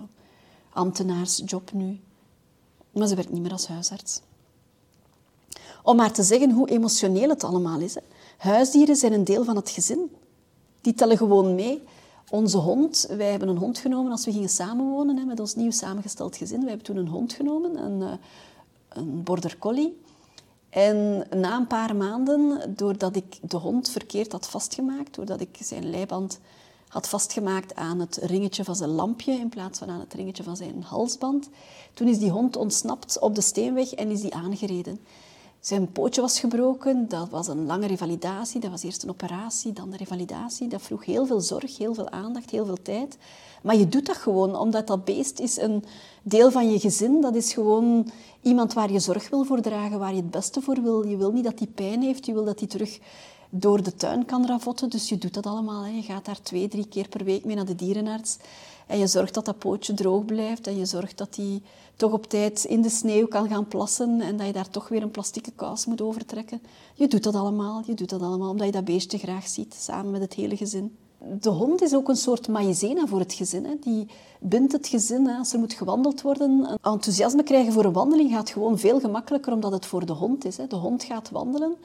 ambtenaarsjob 0.72 1.72
nu. 1.72 2.00
Maar 2.92 3.06
ze 3.06 3.14
werkt 3.14 3.32
niet 3.32 3.42
meer 3.42 3.52
als 3.52 3.66
huisarts. 3.66 4.20
Om 5.82 5.96
maar 5.96 6.12
te 6.12 6.22
zeggen 6.22 6.50
hoe 6.50 6.68
emotioneel 6.68 7.28
het 7.28 7.44
allemaal 7.44 7.80
is. 7.80 7.94
Hè. 7.94 8.00
Huisdieren 8.38 8.96
zijn 8.96 9.12
een 9.12 9.24
deel 9.24 9.44
van 9.44 9.56
het 9.56 9.70
gezin. 9.70 10.10
Die 10.80 10.94
tellen 10.94 11.16
gewoon 11.16 11.54
mee. 11.54 11.82
Onze 12.30 12.58
hond, 12.58 13.06
wij 13.16 13.30
hebben 13.30 13.48
een 13.48 13.56
hond 13.56 13.78
genomen 13.78 14.12
als 14.12 14.24
we 14.24 14.32
gingen 14.32 14.48
samenwonen 14.48 15.16
hè, 15.16 15.24
met 15.24 15.40
ons 15.40 15.54
nieuw 15.54 15.70
samengesteld 15.70 16.36
gezin. 16.36 16.60
Wij 16.60 16.68
hebben 16.68 16.86
toen 16.86 16.96
een 16.96 17.08
hond 17.08 17.32
genomen, 17.32 17.84
een, 17.84 18.00
uh, 18.00 18.12
een 18.88 19.22
border 19.22 19.58
collie. 19.58 20.00
En 20.70 21.26
na 21.30 21.56
een 21.56 21.66
paar 21.66 21.96
maanden, 21.96 22.60
doordat 22.76 23.16
ik 23.16 23.38
de 23.50 23.56
hond 23.56 23.90
verkeerd 23.90 24.32
had 24.32 24.48
vastgemaakt, 24.48 25.14
doordat 25.14 25.40
ik 25.40 25.58
zijn 25.60 25.90
leiband 25.90 26.40
had 26.88 27.08
vastgemaakt 27.08 27.74
aan 27.74 28.00
het 28.00 28.16
ringetje 28.16 28.64
van 28.64 28.76
zijn 28.76 28.90
lampje 28.90 29.32
in 29.32 29.48
plaats 29.48 29.78
van 29.78 29.88
aan 29.88 30.00
het 30.00 30.14
ringetje 30.14 30.42
van 30.42 30.56
zijn 30.56 30.82
halsband, 30.82 31.48
toen 31.94 32.08
is 32.08 32.18
die 32.18 32.30
hond 32.30 32.56
ontsnapt 32.56 33.18
op 33.18 33.34
de 33.34 33.40
steenweg 33.40 33.92
en 33.92 34.10
is 34.10 34.20
die 34.20 34.34
aangereden. 34.34 35.00
Zijn 35.60 35.92
pootje 35.92 36.20
was 36.20 36.40
gebroken, 36.40 37.08
dat 37.08 37.28
was 37.28 37.48
een 37.48 37.66
lange 37.66 37.86
revalidatie. 37.86 38.60
Dat 38.60 38.70
was 38.70 38.82
eerst 38.82 39.02
een 39.02 39.10
operatie, 39.10 39.72
dan 39.72 39.90
de 39.90 39.96
revalidatie. 39.96 40.68
Dat 40.68 40.82
vroeg 40.82 41.04
heel 41.04 41.26
veel 41.26 41.40
zorg, 41.40 41.78
heel 41.78 41.94
veel 41.94 42.10
aandacht, 42.10 42.50
heel 42.50 42.66
veel 42.66 42.82
tijd. 42.82 43.18
Maar 43.62 43.76
je 43.76 43.88
doet 43.88 44.06
dat 44.06 44.16
gewoon, 44.16 44.56
omdat 44.56 44.86
dat 44.86 45.04
beest 45.04 45.38
is 45.38 45.56
een 45.56 45.84
deel 46.22 46.50
van 46.50 46.70
je 46.70 46.78
gezin. 46.78 47.20
Dat 47.20 47.34
is 47.34 47.52
gewoon 47.52 48.10
iemand 48.42 48.72
waar 48.72 48.92
je 48.92 48.98
zorg 48.98 49.28
wil 49.28 49.44
voor 49.44 49.60
dragen, 49.60 49.98
waar 49.98 50.14
je 50.14 50.20
het 50.20 50.30
beste 50.30 50.60
voor 50.60 50.82
wil. 50.82 51.06
Je 51.06 51.16
wil 51.16 51.32
niet 51.32 51.44
dat 51.44 51.58
hij 51.58 51.68
pijn 51.68 52.02
heeft, 52.02 52.26
je 52.26 52.32
wil 52.32 52.44
dat 52.44 52.58
hij 52.58 52.68
terug 52.68 52.98
door 53.50 53.82
de 53.82 53.94
tuin 53.94 54.24
kan 54.24 54.46
ravotten. 54.46 54.90
Dus 54.90 55.08
je 55.08 55.18
doet 55.18 55.34
dat 55.34 55.46
allemaal. 55.46 55.82
Hè. 55.82 55.90
Je 55.90 56.02
gaat 56.02 56.24
daar 56.24 56.42
twee, 56.42 56.68
drie 56.68 56.88
keer 56.88 57.08
per 57.08 57.24
week 57.24 57.44
mee 57.44 57.56
naar 57.56 57.64
de 57.64 57.74
dierenarts. 57.74 58.36
En 58.88 58.98
je 58.98 59.06
zorgt 59.06 59.34
dat 59.34 59.44
dat 59.44 59.58
pootje 59.58 59.94
droog 59.94 60.24
blijft. 60.24 60.66
En 60.66 60.78
je 60.78 60.86
zorgt 60.86 61.18
dat 61.18 61.36
hij 61.36 61.62
toch 61.96 62.12
op 62.12 62.26
tijd 62.26 62.64
in 62.64 62.82
de 62.82 62.88
sneeuw 62.88 63.26
kan 63.26 63.48
gaan 63.48 63.68
plassen. 63.68 64.20
En 64.20 64.36
dat 64.36 64.46
je 64.46 64.52
daar 64.52 64.70
toch 64.70 64.88
weer 64.88 65.02
een 65.02 65.10
plastieke 65.10 65.52
kous 65.56 65.86
moet 65.86 66.00
overtrekken. 66.00 66.62
Je 66.94 67.08
doet 67.08 67.22
dat 67.22 67.34
allemaal. 67.34 67.82
Je 67.86 67.94
doet 67.94 68.10
dat 68.10 68.22
allemaal 68.22 68.50
omdat 68.50 68.66
je 68.66 68.72
dat 68.72 68.84
beestje 68.84 69.18
graag 69.18 69.48
ziet, 69.48 69.74
samen 69.74 70.10
met 70.10 70.20
het 70.20 70.34
hele 70.34 70.56
gezin. 70.56 70.96
De 71.40 71.50
hond 71.50 71.82
is 71.82 71.94
ook 71.94 72.08
een 72.08 72.16
soort 72.16 72.48
maïzena 72.48 73.06
voor 73.06 73.18
het 73.18 73.32
gezin. 73.32 73.64
Hè. 73.64 73.74
Die 73.80 74.06
bindt 74.40 74.72
het 74.72 74.86
gezin. 74.86 75.26
Hè. 75.26 75.36
Als 75.36 75.52
er 75.52 75.58
moet 75.58 75.72
gewandeld 75.72 76.22
worden, 76.22 76.78
enthousiasme 76.82 77.42
krijgen 77.42 77.72
voor 77.72 77.84
een 77.84 77.92
wandeling 77.92 78.30
gaat 78.32 78.50
gewoon 78.50 78.78
veel 78.78 79.00
gemakkelijker 79.00 79.52
omdat 79.52 79.72
het 79.72 79.86
voor 79.86 80.06
de 80.06 80.12
hond 80.12 80.44
is. 80.44 80.56
Hè. 80.56 80.66
De 80.66 80.76
hond 80.76 81.04
gaat 81.04 81.30
wandelen 81.30 81.76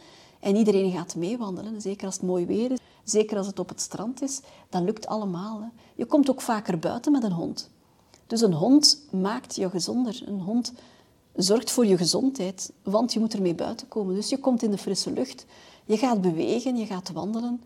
en 0.44 0.56
iedereen 0.56 0.92
gaat 0.92 1.16
meewandelen. 1.16 1.82
Zeker 1.82 2.06
als 2.06 2.16
het 2.16 2.24
mooi 2.24 2.46
weer 2.46 2.72
is, 2.72 2.80
zeker 3.04 3.38
als 3.38 3.48
het 3.48 3.60
op 3.60 3.70
het 3.70 3.82
strand 3.82 4.22
is. 4.22 4.40
Dat 4.70 4.82
lukt 4.82 5.08
allemaal. 5.08 5.62
Hè. 5.62 5.68
Je 5.96 6.06
komt 6.06 6.30
ook 6.30 6.42
vaker 6.42 6.80
buiten 6.80 7.12
met 7.12 7.24
een 7.24 7.32
hond. 7.32 7.70
Dus 8.28 8.42
een 8.42 8.54
hond 8.54 9.06
maakt 9.12 9.56
je 9.56 9.70
gezonder. 9.70 10.24
Een 10.26 10.40
hond 10.40 10.74
zorgt 11.36 11.72
voor 11.72 11.86
je 11.86 11.98
gezondheid, 11.98 12.72
want 12.84 13.14
je 13.14 13.20
moet 13.20 13.34
ermee 13.34 13.56
buiten 13.56 13.88
komen. 13.88 14.16
Dus 14.16 14.30
je 14.30 14.38
komt 14.38 14.64
in 14.64 14.72
de 14.72 14.78
frisse 14.78 15.12
lucht, 15.12 15.46
je 15.86 15.98
gaat 15.98 16.22
bewegen, 16.22 16.76
je 16.76 16.86
gaat 16.86 17.12
wandelen. 17.12 17.62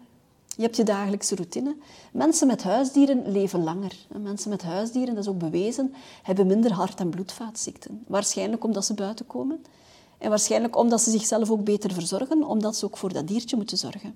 Je 0.55 0.63
hebt 0.63 0.75
je 0.75 0.83
dagelijkse 0.83 1.35
routine. 1.35 1.75
Mensen 2.11 2.47
met 2.47 2.63
huisdieren 2.63 3.31
leven 3.31 3.63
langer. 3.63 3.95
Mensen 4.21 4.49
met 4.49 4.63
huisdieren, 4.63 5.15
dat 5.15 5.23
is 5.23 5.29
ook 5.29 5.37
bewezen, 5.37 5.93
hebben 6.23 6.47
minder 6.47 6.71
hart- 6.71 6.99
en 6.99 7.09
bloedvaatziekten. 7.09 8.03
Waarschijnlijk 8.07 8.63
omdat 8.63 8.85
ze 8.85 8.93
buiten 8.93 9.27
komen. 9.27 9.63
En 10.17 10.29
waarschijnlijk 10.29 10.75
omdat 10.75 11.01
ze 11.01 11.11
zichzelf 11.11 11.51
ook 11.51 11.63
beter 11.63 11.93
verzorgen, 11.93 12.43
omdat 12.43 12.75
ze 12.75 12.85
ook 12.85 12.97
voor 12.97 13.13
dat 13.13 13.27
diertje 13.27 13.55
moeten 13.55 13.77
zorgen. 13.77 14.15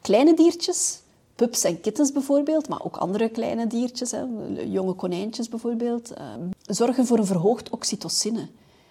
Kleine 0.00 0.34
diertjes, 0.34 1.00
pups 1.34 1.64
en 1.64 1.80
kittens 1.80 2.12
bijvoorbeeld, 2.12 2.68
maar 2.68 2.84
ook 2.84 2.96
andere 2.96 3.28
kleine 3.28 3.66
diertjes, 3.66 4.10
hè, 4.10 4.24
jonge 4.64 4.92
konijntjes 4.92 5.48
bijvoorbeeld, 5.48 6.10
eh, 6.10 6.24
zorgen 6.66 7.06
voor 7.06 7.18
een 7.18 7.26
verhoogd 7.26 7.70
oxytocine. 7.70 8.48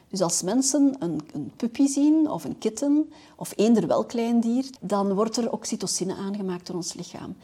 Dus 0.10 0.22
als 0.22 0.42
mensen 0.42 0.96
een, 1.00 1.22
een 1.34 1.52
puppy 1.56 1.88
zien 1.88 2.30
of 2.30 2.44
een 2.44 2.58
kitten 2.58 3.12
of 3.36 3.54
eender 3.56 3.88
wel 3.88 4.06
klein 4.06 4.40
dier, 4.40 4.66
dan 4.80 5.14
wordt 5.14 5.38
er 5.38 5.52
oxytocine 5.52 6.16
aangemaakt 6.16 6.68
door 6.68 6.76
ons 6.76 6.94
lichaam. 6.94 7.36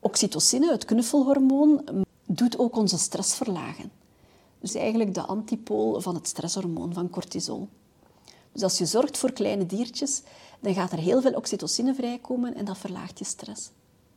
Oxytocine, 0.00 0.70
het 0.70 0.84
knuffelhormoon, 0.84 1.84
doet 2.26 2.58
ook 2.58 2.76
onze 2.76 2.98
stress 2.98 3.34
verlagen. 3.34 3.90
Dus 4.60 4.74
eigenlijk 4.74 5.14
de 5.14 5.22
antipool 5.22 6.00
van 6.00 6.14
het 6.14 6.28
stresshormoon, 6.28 6.94
van 6.94 7.10
cortisol. 7.10 7.68
Dus 8.52 8.62
als 8.62 8.78
je 8.78 8.86
zorgt 8.86 9.18
voor 9.18 9.32
kleine 9.32 9.66
diertjes, 9.66 10.22
dan 10.60 10.74
gaat 10.74 10.92
er 10.92 10.98
heel 10.98 11.20
veel 11.20 11.32
oxytocine 11.32 11.94
vrijkomen 11.94 12.54
en 12.54 12.64
dat 12.64 12.78
verlaagt 12.78 13.18
je 13.18 13.24
stress. 13.24 13.70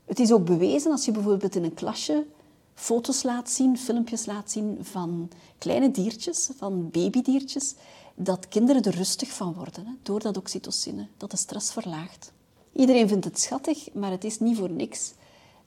Het 0.06 0.20
is 0.20 0.32
ook 0.32 0.46
bewezen 0.46 0.92
als 0.92 1.06
je 1.06 1.12
bijvoorbeeld 1.12 1.56
in 1.56 1.64
een 1.64 1.74
klasje 1.74 2.26
foto's 2.74 3.24
laat 3.24 3.50
zien, 3.50 3.78
filmpjes 3.78 4.26
laat 4.26 4.52
zien 4.52 4.78
van 4.82 5.30
kleine 5.58 5.92
diertjes, 5.92 6.50
van 6.56 6.90
babydiertjes, 6.92 7.76
dat 8.16 8.48
kinderen 8.48 8.84
er 8.84 8.96
rustig 8.96 9.30
van 9.30 9.54
worden, 9.54 9.86
hè, 9.86 9.92
door 10.02 10.20
dat 10.20 10.38
oxytocine, 10.38 11.08
dat 11.18 11.32
de 11.32 11.38
stress 11.38 11.72
verlaagt. 11.72 12.32
Iedereen 12.74 13.08
vindt 13.08 13.26
het 13.26 13.40
schattig, 13.40 13.94
maar 13.94 14.12
het 14.12 14.24
is 14.24 14.40
niet 14.40 14.58
voor 14.58 14.72
niks 14.72 15.14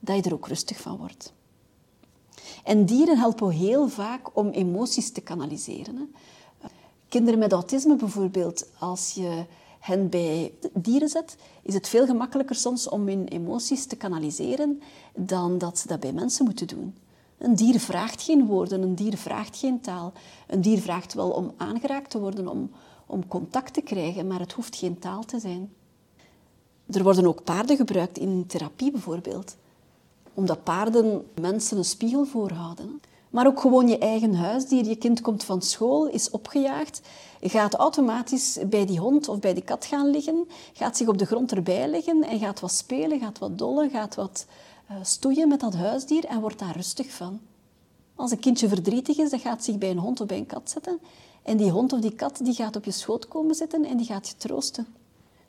dat 0.00 0.16
je 0.16 0.22
er 0.22 0.34
ook 0.34 0.48
rustig 0.48 0.80
van 0.80 0.96
wordt. 0.96 1.32
En 2.66 2.84
dieren 2.84 3.18
helpen 3.18 3.50
heel 3.50 3.88
vaak 3.88 4.36
om 4.36 4.48
emoties 4.48 5.12
te 5.12 5.20
kanaliseren. 5.20 5.96
Hè. 5.96 6.04
Kinderen 7.08 7.38
met 7.38 7.52
autisme 7.52 7.96
bijvoorbeeld, 7.96 8.66
als 8.78 9.12
je 9.12 9.44
hen 9.80 10.08
bij 10.08 10.52
dieren 10.72 11.08
zet, 11.08 11.36
is 11.62 11.74
het 11.74 11.88
veel 11.88 12.06
gemakkelijker 12.06 12.56
soms 12.56 12.88
om 12.88 13.08
hun 13.08 13.28
emoties 13.28 13.86
te 13.86 13.96
kanaliseren 13.96 14.82
dan 15.14 15.58
dat 15.58 15.78
ze 15.78 15.88
dat 15.88 16.00
bij 16.00 16.12
mensen 16.12 16.44
moeten 16.44 16.66
doen. 16.66 16.94
Een 17.38 17.54
dier 17.54 17.80
vraagt 17.80 18.22
geen 18.22 18.46
woorden, 18.46 18.82
een 18.82 18.94
dier 18.94 19.16
vraagt 19.16 19.56
geen 19.56 19.80
taal. 19.80 20.12
Een 20.46 20.60
dier 20.60 20.78
vraagt 20.78 21.14
wel 21.14 21.30
om 21.30 21.52
aangeraakt 21.56 22.10
te 22.10 22.18
worden, 22.18 22.48
om, 22.48 22.70
om 23.06 23.28
contact 23.28 23.74
te 23.74 23.80
krijgen, 23.80 24.26
maar 24.26 24.40
het 24.40 24.52
hoeft 24.52 24.76
geen 24.76 24.98
taal 24.98 25.24
te 25.24 25.40
zijn. 25.40 25.72
Er 26.86 27.02
worden 27.02 27.26
ook 27.26 27.44
paarden 27.44 27.76
gebruikt 27.76 28.18
in 28.18 28.44
therapie 28.46 28.90
bijvoorbeeld 28.90 29.56
omdat 30.36 30.64
paarden 30.64 31.26
mensen 31.40 31.78
een 31.78 31.84
spiegel 31.84 32.24
voorhouden. 32.24 33.00
Maar 33.30 33.46
ook 33.46 33.60
gewoon 33.60 33.88
je 33.88 33.98
eigen 33.98 34.34
huisdier. 34.34 34.84
Je 34.84 34.96
kind 34.96 35.20
komt 35.20 35.44
van 35.44 35.62
school, 35.62 36.06
is 36.06 36.30
opgejaagd, 36.30 37.00
gaat 37.42 37.74
automatisch 37.74 38.58
bij 38.66 38.86
die 38.86 38.98
hond 38.98 39.28
of 39.28 39.38
bij 39.38 39.54
die 39.54 39.62
kat 39.62 39.84
gaan 39.84 40.10
liggen, 40.10 40.48
gaat 40.72 40.96
zich 40.96 41.08
op 41.08 41.18
de 41.18 41.26
grond 41.26 41.52
erbij 41.52 41.88
leggen 41.88 42.22
en 42.22 42.38
gaat 42.38 42.60
wat 42.60 42.72
spelen, 42.72 43.18
gaat 43.20 43.38
wat 43.38 43.58
dollen, 43.58 43.90
gaat 43.90 44.14
wat 44.14 44.46
uh, 44.90 44.96
stoeien 45.02 45.48
met 45.48 45.60
dat 45.60 45.74
huisdier 45.74 46.24
en 46.24 46.40
wordt 46.40 46.58
daar 46.58 46.76
rustig 46.76 47.10
van. 47.10 47.40
Als 48.14 48.30
een 48.30 48.40
kindje 48.40 48.68
verdrietig 48.68 49.18
is, 49.18 49.30
dan 49.30 49.40
gaat 49.40 49.64
zich 49.64 49.78
bij 49.78 49.90
een 49.90 49.98
hond 49.98 50.20
of 50.20 50.26
bij 50.26 50.38
een 50.38 50.46
kat 50.46 50.70
zetten 50.70 50.98
en 51.42 51.56
die 51.56 51.70
hond 51.70 51.92
of 51.92 52.00
die 52.00 52.14
kat 52.14 52.40
die 52.42 52.54
gaat 52.54 52.76
op 52.76 52.84
je 52.84 52.90
schoot 52.90 53.28
komen 53.28 53.54
zitten 53.54 53.84
en 53.84 53.96
die 53.96 54.06
gaat 54.06 54.28
je 54.28 54.34
troosten. 54.36 54.86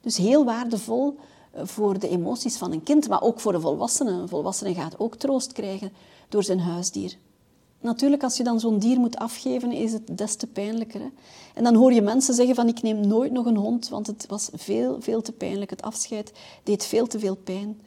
Dus 0.01 0.17
heel 0.17 0.45
waardevol 0.45 1.17
voor 1.63 1.99
de 1.99 2.09
emoties 2.09 2.57
van 2.57 2.71
een 2.71 2.83
kind, 2.83 3.09
maar 3.09 3.21
ook 3.21 3.39
voor 3.39 3.51
de 3.51 3.59
volwassene. 3.59 4.11
Een 4.11 4.29
volwassene 4.29 4.73
gaat 4.73 4.99
ook 4.99 5.15
troost 5.15 5.51
krijgen 5.51 5.91
door 6.29 6.43
zijn 6.43 6.59
huisdier. 6.59 7.17
Natuurlijk, 7.81 8.23
als 8.23 8.37
je 8.37 8.43
dan 8.43 8.59
zo'n 8.59 8.79
dier 8.79 8.99
moet 8.99 9.17
afgeven, 9.17 9.71
is 9.71 9.93
het 9.93 10.17
des 10.17 10.35
te 10.35 10.47
pijnlijker. 10.47 10.99
Hè? 10.99 11.09
En 11.53 11.63
dan 11.63 11.75
hoor 11.75 11.93
je 11.93 12.01
mensen 12.01 12.33
zeggen 12.33 12.55
van 12.55 12.67
ik 12.67 12.81
neem 12.81 13.07
nooit 13.07 13.31
nog 13.31 13.45
een 13.45 13.57
hond, 13.57 13.89
want 13.89 14.07
het 14.07 14.25
was 14.27 14.49
veel, 14.53 14.97
veel 14.99 15.21
te 15.21 15.31
pijnlijk. 15.31 15.69
Het 15.69 15.81
afscheid 15.81 16.31
deed 16.63 16.85
veel 16.85 17.07
te 17.07 17.19
veel 17.19 17.35
pijn. 17.35 17.81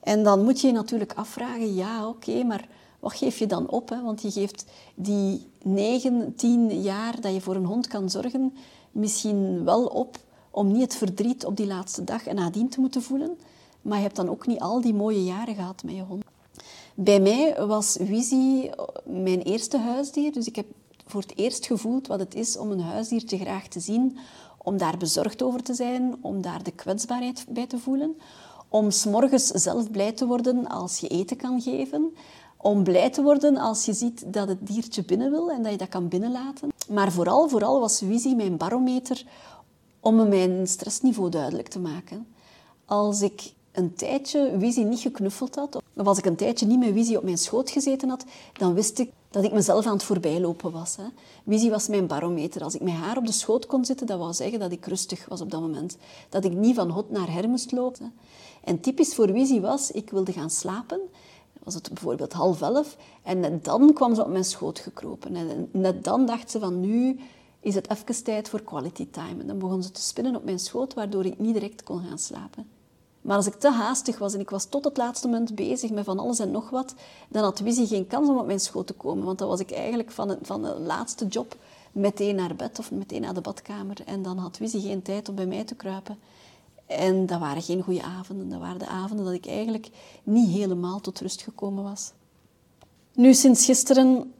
En 0.00 0.22
dan 0.22 0.44
moet 0.44 0.60
je 0.60 0.66
je 0.66 0.72
natuurlijk 0.72 1.12
afvragen, 1.12 1.74
ja 1.74 2.08
oké, 2.08 2.42
maar 2.42 2.68
wat 3.00 3.14
geef 3.14 3.38
je 3.38 3.46
dan 3.46 3.68
op? 3.68 3.88
Hè? 3.88 4.02
Want 4.02 4.22
je 4.22 4.30
geeft 4.30 4.64
die 4.94 5.46
negen, 5.62 6.34
tien 6.36 6.82
jaar 6.82 7.20
dat 7.20 7.32
je 7.32 7.40
voor 7.40 7.56
een 7.56 7.64
hond 7.64 7.86
kan 7.86 8.10
zorgen, 8.10 8.54
misschien 8.92 9.64
wel 9.64 9.86
op 9.86 10.18
om 10.56 10.72
niet 10.72 10.82
het 10.82 10.96
verdriet 10.96 11.44
op 11.44 11.56
die 11.56 11.66
laatste 11.66 12.04
dag 12.04 12.26
en 12.26 12.34
nadien 12.34 12.68
te 12.68 12.80
moeten 12.80 13.02
voelen. 13.02 13.38
Maar 13.82 13.96
je 13.96 14.02
hebt 14.02 14.16
dan 14.16 14.28
ook 14.28 14.46
niet 14.46 14.60
al 14.60 14.80
die 14.80 14.94
mooie 14.94 15.24
jaren 15.24 15.54
gehad 15.54 15.82
met 15.84 15.94
je 15.94 16.02
hond. 16.02 16.24
Bij 16.94 17.20
mij 17.20 17.66
was 17.66 17.96
Wizzy 17.96 18.70
mijn 19.04 19.42
eerste 19.42 19.78
huisdier. 19.78 20.32
Dus 20.32 20.46
ik 20.46 20.56
heb 20.56 20.66
voor 21.06 21.20
het 21.20 21.36
eerst 21.36 21.66
gevoeld 21.66 22.06
wat 22.06 22.18
het 22.18 22.34
is 22.34 22.56
om 22.56 22.70
een 22.70 22.80
huisdiertje 22.80 23.38
graag 23.38 23.68
te 23.68 23.80
zien. 23.80 24.18
Om 24.58 24.76
daar 24.76 24.96
bezorgd 24.96 25.42
over 25.42 25.62
te 25.62 25.74
zijn, 25.74 26.16
om 26.20 26.42
daar 26.42 26.62
de 26.62 26.72
kwetsbaarheid 26.72 27.44
bij 27.48 27.66
te 27.66 27.78
voelen. 27.78 28.16
Om 28.68 28.90
s'morgens 28.90 29.46
zelf 29.46 29.90
blij 29.90 30.12
te 30.12 30.26
worden 30.26 30.66
als 30.68 30.98
je 30.98 31.08
eten 31.08 31.36
kan 31.36 31.60
geven. 31.60 32.14
Om 32.56 32.82
blij 32.82 33.10
te 33.10 33.22
worden 33.22 33.56
als 33.56 33.84
je 33.84 33.92
ziet 33.92 34.32
dat 34.32 34.48
het 34.48 34.66
diertje 34.66 35.04
binnen 35.04 35.30
wil 35.30 35.50
en 35.50 35.62
dat 35.62 35.72
je 35.72 35.78
dat 35.78 35.88
kan 35.88 36.08
binnenlaten. 36.08 36.68
Maar 36.88 37.12
vooral, 37.12 37.48
vooral 37.48 37.80
was 37.80 38.00
Wizzy 38.00 38.34
mijn 38.34 38.56
barometer 38.56 39.24
om 40.06 40.28
mijn 40.28 40.66
stressniveau 40.66 41.30
duidelijk 41.30 41.68
te 41.68 41.78
maken. 41.78 42.26
Als 42.84 43.22
ik 43.22 43.52
een 43.72 43.94
tijdje 43.94 44.56
Wizzy 44.58 44.82
niet 44.82 45.00
geknuffeld 45.00 45.54
had, 45.54 45.76
of 45.96 46.06
als 46.06 46.18
ik 46.18 46.24
een 46.24 46.36
tijdje 46.36 46.66
niet 46.66 46.78
met 46.78 46.92
Wizzy 46.92 47.14
op 47.14 47.22
mijn 47.22 47.38
schoot 47.38 47.70
gezeten 47.70 48.08
had, 48.08 48.24
dan 48.52 48.74
wist 48.74 48.98
ik 48.98 49.10
dat 49.30 49.44
ik 49.44 49.52
mezelf 49.52 49.86
aan 49.86 49.92
het 49.92 50.02
voorbijlopen 50.02 50.72
was. 50.72 50.96
Hè. 50.96 51.04
Wizzy 51.44 51.70
was 51.70 51.88
mijn 51.88 52.06
barometer. 52.06 52.62
Als 52.62 52.74
ik 52.74 52.80
met 52.80 52.92
haar 52.92 53.16
op 53.16 53.26
de 53.26 53.32
schoot 53.32 53.66
kon 53.66 53.84
zitten, 53.84 54.06
dat 54.06 54.18
wou 54.18 54.32
zeggen 54.32 54.58
dat 54.58 54.72
ik 54.72 54.86
rustig 54.86 55.26
was 55.28 55.40
op 55.40 55.50
dat 55.50 55.60
moment. 55.60 55.96
Dat 56.28 56.44
ik 56.44 56.52
niet 56.52 56.74
van 56.74 56.90
hot 56.90 57.10
naar 57.10 57.32
her 57.32 57.48
moest 57.48 57.72
lopen. 57.72 58.12
En 58.64 58.80
typisch 58.80 59.14
voor 59.14 59.32
Wizzy 59.32 59.60
was, 59.60 59.90
ik 59.90 60.10
wilde 60.10 60.32
gaan 60.32 60.50
slapen. 60.50 61.00
Was 61.62 61.74
het 61.74 61.88
bijvoorbeeld 61.88 62.32
half 62.32 62.60
elf. 62.60 62.96
En 63.22 63.40
net 63.40 63.64
dan 63.64 63.92
kwam 63.92 64.14
ze 64.14 64.22
op 64.22 64.30
mijn 64.30 64.44
schoot 64.44 64.78
gekropen. 64.78 65.36
En 65.36 65.68
net 65.70 66.04
dan 66.04 66.26
dacht 66.26 66.50
ze 66.50 66.58
van 66.58 66.80
nu 66.80 67.18
is 67.60 67.74
het 67.74 67.90
even 67.90 68.24
tijd 68.24 68.48
voor 68.48 68.62
quality 68.62 69.06
time. 69.10 69.40
En 69.40 69.46
dan 69.46 69.58
begon 69.58 69.82
ze 69.82 69.90
te 69.90 70.00
spinnen 70.00 70.36
op 70.36 70.44
mijn 70.44 70.58
schoot, 70.58 70.94
waardoor 70.94 71.24
ik 71.24 71.38
niet 71.38 71.54
direct 71.54 71.82
kon 71.82 72.04
gaan 72.08 72.18
slapen. 72.18 72.66
Maar 73.20 73.36
als 73.36 73.46
ik 73.46 73.54
te 73.54 73.70
haastig 73.70 74.18
was 74.18 74.34
en 74.34 74.40
ik 74.40 74.50
was 74.50 74.64
tot 74.64 74.84
het 74.84 74.96
laatste 74.96 75.28
moment 75.28 75.54
bezig 75.54 75.90
met 75.90 76.04
van 76.04 76.18
alles 76.18 76.38
en 76.38 76.50
nog 76.50 76.70
wat, 76.70 76.94
dan 77.28 77.42
had 77.42 77.58
Wizzy 77.58 77.86
geen 77.86 78.06
kans 78.06 78.28
om 78.28 78.38
op 78.38 78.46
mijn 78.46 78.60
schoot 78.60 78.86
te 78.86 78.92
komen. 78.92 79.24
Want 79.24 79.38
dan 79.38 79.48
was 79.48 79.60
ik 79.60 79.70
eigenlijk 79.70 80.10
van, 80.10 80.36
van 80.42 80.62
de 80.62 80.78
laatste 80.78 81.26
job 81.26 81.56
meteen 81.92 82.34
naar 82.34 82.56
bed 82.56 82.78
of 82.78 82.90
meteen 82.90 83.20
naar 83.20 83.34
de 83.34 83.40
badkamer. 83.40 83.96
En 84.04 84.22
dan 84.22 84.38
had 84.38 84.58
Wizzy 84.58 84.80
geen 84.80 85.02
tijd 85.02 85.28
om 85.28 85.34
bij 85.34 85.46
mij 85.46 85.64
te 85.64 85.74
kruipen. 85.74 86.18
En 86.86 87.26
dat 87.26 87.38
waren 87.38 87.62
geen 87.62 87.82
goede 87.82 88.02
avonden. 88.02 88.48
Dat 88.48 88.60
waren 88.60 88.78
de 88.78 88.86
avonden 88.86 89.24
dat 89.24 89.34
ik 89.34 89.46
eigenlijk 89.46 89.90
niet 90.22 90.50
helemaal 90.50 91.00
tot 91.00 91.20
rust 91.20 91.42
gekomen 91.42 91.82
was. 91.82 92.12
Nu, 93.12 93.34
sinds 93.34 93.64
gisteren 93.64 94.32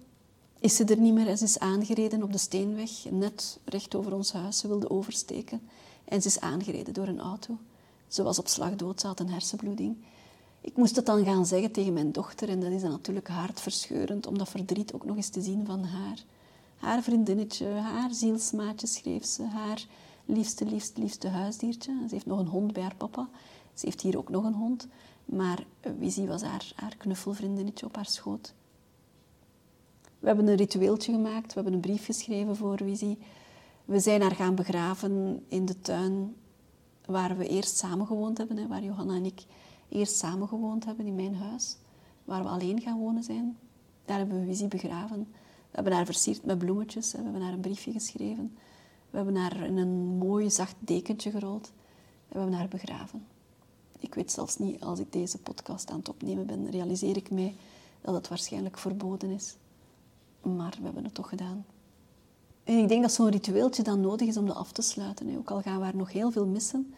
is 0.59 0.77
ze 0.77 0.85
er 0.85 0.99
niet 0.99 1.15
meer 1.15 1.29
en 1.29 1.39
ze 1.39 1.45
is 1.45 1.59
aangereden 1.59 2.23
op 2.23 2.33
de 2.33 2.39
Steenweg, 2.39 2.91
net 3.11 3.59
recht 3.65 3.95
over 3.95 4.15
ons 4.15 4.33
huis. 4.33 4.59
Ze 4.59 4.69
wilde 4.69 4.91
oversteken 4.91 5.61
en 6.05 6.23
ze 6.23 6.29
is 6.29 6.41
aangereden 6.41 6.95
door 6.95 7.09
een 7.09 7.21
auto. 7.21 7.59
Ze 8.09 8.23
was 8.23 8.39
op 8.39 8.49
slag 8.49 8.77
dood, 8.77 9.01
ze 9.01 9.07
had 9.07 9.21
een 9.21 9.31
hersenbloeding. 9.31 9.97
Ik 10.61 10.77
moest 10.77 10.97
het 10.97 11.07
dan 11.07 11.25
gaan 11.25 11.47
zeggen 11.47 11.73
tegen 11.73 11.93
mijn 11.93 12.13
dochter 12.13 12.49
en 12.49 12.61
dat 12.61 12.71
is 12.71 12.81
dan 12.81 12.91
natuurlijk 12.91 13.29
hartverscheurend 13.29 14.27
om 14.27 14.39
dat 14.39 14.49
verdriet 14.49 14.93
ook 14.93 15.05
nog 15.05 15.17
eens 15.17 15.29
te 15.29 15.43
zien 15.43 15.67
van 15.67 15.85
haar. 15.85 16.25
Haar 16.77 17.03
vriendinnetje, 17.03 17.67
haar 17.67 18.15
zielsmaatje 18.15 18.87
schreef 18.87 19.25
ze, 19.25 19.43
haar 19.43 19.87
liefste, 20.25 20.65
liefste, 20.65 21.01
liefste 21.01 21.29
huisdiertje. 21.29 21.93
Ze 22.09 22.15
heeft 22.15 22.27
nog 22.27 22.39
een 22.39 22.47
hond 22.47 22.73
bij 22.73 22.83
haar 22.83 22.97
papa. 22.97 23.29
Ze 23.75 23.87
heeft 23.87 24.01
hier 24.01 24.19
ook 24.19 24.29
nog 24.29 24.45
een 24.45 24.55
hond. 24.55 24.87
Maar 25.25 25.65
Wizzy 25.99 26.27
was 26.27 26.43
haar, 26.43 26.73
haar 26.75 26.97
knuffelvriendinnetje 26.97 27.87
op 27.87 27.97
haar 27.97 28.07
schoot. 28.07 28.55
We 30.27 30.33
hebben 30.33 30.51
een 30.51 30.59
ritueeltje 30.59 31.13
gemaakt. 31.13 31.47
We 31.47 31.55
hebben 31.55 31.73
een 31.73 31.81
brief 31.81 32.05
geschreven 32.05 32.57
voor 32.57 32.77
Wizzy. 32.85 33.17
We 33.85 34.01
zijn 34.01 34.21
haar 34.21 34.35
gaan 34.35 34.55
begraven 34.55 35.45
in 35.49 35.67
de 35.67 35.81
tuin 35.81 36.37
waar 37.05 37.37
we 37.37 37.49
eerst 37.49 37.77
samen 37.77 38.07
gewoond 38.07 38.39
hebben. 38.39 38.57
Hè, 38.57 38.67
waar 38.67 38.83
Johanna 38.83 39.15
en 39.15 39.25
ik 39.25 39.45
eerst 39.89 40.17
samen 40.17 40.49
gewoond 40.49 40.85
hebben 40.85 41.07
in 41.07 41.15
mijn 41.15 41.35
huis. 41.35 41.77
Waar 42.25 42.43
we 42.43 42.49
alleen 42.49 42.81
gaan 42.81 42.99
wonen 42.99 43.23
zijn. 43.23 43.59
Daar 44.05 44.19
hebben 44.19 44.41
we 44.41 44.47
Wizzy 44.47 44.69
begraven. 44.69 45.19
We 45.71 45.71
hebben 45.71 45.93
haar 45.93 46.05
versierd 46.05 46.45
met 46.45 46.59
bloemetjes. 46.59 47.13
We 47.13 47.23
hebben 47.23 47.43
haar 47.43 47.53
een 47.53 47.61
briefje 47.61 47.93
geschreven. 47.93 48.57
We 49.11 49.17
hebben 49.17 49.37
haar 49.37 49.67
in 49.67 49.77
een 49.77 50.19
mooi 50.19 50.51
zacht 50.51 50.77
dekentje 50.79 51.31
gerold. 51.31 51.73
En 52.29 52.33
we 52.33 52.39
hebben 52.39 52.59
haar 52.59 52.69
begraven. 52.69 53.27
Ik 53.99 54.15
weet 54.15 54.33
zelfs 54.33 54.59
niet, 54.59 54.81
als 54.81 54.99
ik 54.99 55.13
deze 55.13 55.39
podcast 55.39 55.91
aan 55.91 55.99
het 55.99 56.09
opnemen 56.09 56.47
ben, 56.47 56.71
realiseer 56.71 57.17
ik 57.17 57.31
mij 57.31 57.55
dat 58.01 58.15
het 58.15 58.29
waarschijnlijk 58.29 58.79
verboden 58.79 59.31
is. 59.31 59.57
Maar 60.55 60.75
we 60.79 60.85
hebben 60.85 61.05
het 61.05 61.15
toch 61.15 61.29
gedaan. 61.29 61.65
En 62.65 62.79
ik 62.79 62.89
denk 62.89 63.03
dat 63.03 63.13
zo'n 63.13 63.31
ritueeltje 63.31 63.83
dan 63.83 64.01
nodig 64.01 64.29
is 64.29 64.37
om 64.37 64.47
dat 64.47 64.57
af 64.57 64.73
te 64.73 64.83
sluiten. 64.83 65.39
Ook 65.39 65.51
al 65.51 65.61
gaan 65.61 65.79
we 65.79 65.85
haar 65.85 65.97
nog 65.97 66.13
heel 66.13 66.31
veel 66.31 66.47
missen. 66.47 66.95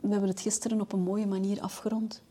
We 0.00 0.10
hebben 0.10 0.28
het 0.28 0.40
gisteren 0.40 0.80
op 0.80 0.92
een 0.92 1.00
mooie 1.00 1.26
manier 1.26 1.60
afgerond. 1.60 2.22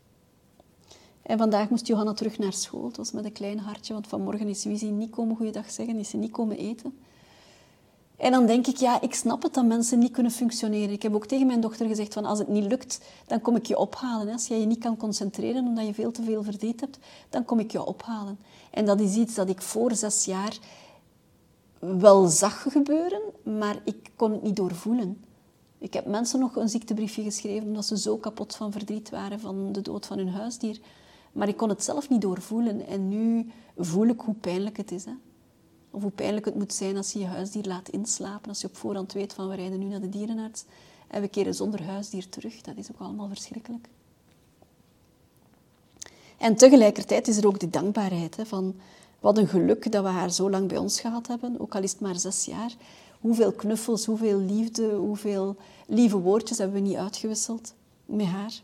En 1.22 1.38
vandaag 1.38 1.70
moest 1.70 1.86
Johanna 1.86 2.12
terug 2.12 2.38
naar 2.38 2.52
school. 2.52 2.84
Het 2.84 2.96
was 2.96 3.12
met 3.12 3.24
een 3.24 3.32
klein 3.32 3.58
hartje, 3.58 3.92
want 3.92 4.06
vanmorgen 4.06 4.48
is 4.48 4.64
Wizzy 4.64 4.86
niet 4.86 5.10
komen 5.10 5.36
goeiedag 5.36 5.70
zeggen, 5.70 5.98
is 5.98 6.08
ze 6.08 6.16
niet 6.16 6.30
komen 6.30 6.56
eten. 6.56 6.98
En 8.16 8.32
dan 8.32 8.46
denk 8.46 8.66
ik, 8.66 8.76
ja, 8.76 9.00
ik 9.00 9.14
snap 9.14 9.42
het 9.42 9.54
dat 9.54 9.64
mensen 9.64 9.98
niet 9.98 10.12
kunnen 10.12 10.32
functioneren. 10.32 10.90
Ik 10.90 11.02
heb 11.02 11.14
ook 11.14 11.26
tegen 11.26 11.46
mijn 11.46 11.60
dochter 11.60 11.86
gezegd, 11.86 12.12
van 12.12 12.24
als 12.24 12.38
het 12.38 12.48
niet 12.48 12.64
lukt, 12.64 13.00
dan 13.26 13.40
kom 13.40 13.56
ik 13.56 13.66
je 13.66 13.78
ophalen. 13.78 14.32
Als 14.32 14.46
jij 14.46 14.60
je 14.60 14.66
niet 14.66 14.78
kan 14.78 14.96
concentreren 14.96 15.66
omdat 15.66 15.86
je 15.86 15.94
veel 15.94 16.10
te 16.12 16.22
veel 16.22 16.42
verdriet 16.42 16.80
hebt, 16.80 16.98
dan 17.30 17.44
kom 17.44 17.58
ik 17.58 17.70
je 17.70 17.84
ophalen. 17.84 18.38
En 18.70 18.84
dat 18.84 19.00
is 19.00 19.14
iets 19.16 19.34
dat 19.34 19.48
ik 19.48 19.62
voor 19.62 19.94
zes 19.94 20.24
jaar 20.24 20.58
wel 21.78 22.26
zag 22.26 22.62
gebeuren, 22.68 23.20
maar 23.42 23.80
ik 23.84 24.10
kon 24.16 24.32
het 24.32 24.42
niet 24.42 24.56
doorvoelen. 24.56 25.24
Ik 25.78 25.92
heb 25.92 26.06
mensen 26.06 26.40
nog 26.40 26.56
een 26.56 26.68
ziektebriefje 26.68 27.22
geschreven 27.22 27.66
omdat 27.68 27.84
ze 27.84 27.98
zo 27.98 28.16
kapot 28.16 28.56
van 28.56 28.72
verdriet 28.72 29.10
waren 29.10 29.40
van 29.40 29.72
de 29.72 29.80
dood 29.80 30.06
van 30.06 30.18
hun 30.18 30.28
huisdier. 30.28 30.80
Maar 31.32 31.48
ik 31.48 31.56
kon 31.56 31.68
het 31.68 31.84
zelf 31.84 32.08
niet 32.08 32.20
doorvoelen. 32.20 32.86
En 32.86 33.08
nu 33.08 33.50
voel 33.76 34.06
ik 34.06 34.20
hoe 34.20 34.34
pijnlijk 34.34 34.76
het 34.76 34.92
is. 34.92 35.04
Hè? 35.04 35.12
Of 35.96 36.02
hoe 36.02 36.10
pijnlijk 36.10 36.44
het 36.44 36.54
moet 36.54 36.72
zijn 36.72 36.96
als 36.96 37.12
je 37.12 37.18
je 37.18 37.26
huisdier 37.26 37.64
laat 37.64 37.88
inslapen. 37.88 38.48
Als 38.48 38.60
je 38.60 38.66
op 38.66 38.76
voorhand 38.76 39.12
weet 39.12 39.32
van 39.32 39.48
we 39.48 39.54
rijden 39.54 39.78
nu 39.78 39.84
naar 39.84 40.00
de 40.00 40.08
dierenarts 40.08 40.64
en 41.06 41.20
we 41.20 41.28
keren 41.28 41.54
zonder 41.54 41.82
huisdier 41.82 42.28
terug. 42.28 42.60
Dat 42.60 42.76
is 42.76 42.92
ook 42.92 43.00
allemaal 43.00 43.28
verschrikkelijk. 43.28 43.88
En 46.36 46.56
tegelijkertijd 46.56 47.28
is 47.28 47.36
er 47.36 47.46
ook 47.46 47.60
die 47.60 47.70
dankbaarheid 47.70 48.36
hè, 48.36 48.46
van 48.46 48.74
wat 49.20 49.38
een 49.38 49.48
geluk 49.48 49.92
dat 49.92 50.02
we 50.02 50.08
haar 50.08 50.30
zo 50.30 50.50
lang 50.50 50.68
bij 50.68 50.76
ons 50.76 51.00
gehad 51.00 51.26
hebben, 51.26 51.60
ook 51.60 51.74
al 51.74 51.82
is 51.82 51.92
het 51.92 52.00
maar 52.00 52.18
zes 52.18 52.44
jaar. 52.44 52.74
Hoeveel 53.20 53.52
knuffels, 53.52 54.04
hoeveel 54.04 54.38
liefde, 54.38 54.94
hoeveel 54.94 55.56
lieve 55.86 56.18
woordjes 56.18 56.58
hebben 56.58 56.82
we 56.82 56.88
niet 56.88 56.96
uitgewisseld 56.96 57.74
met 58.04 58.26
haar. 58.26 58.62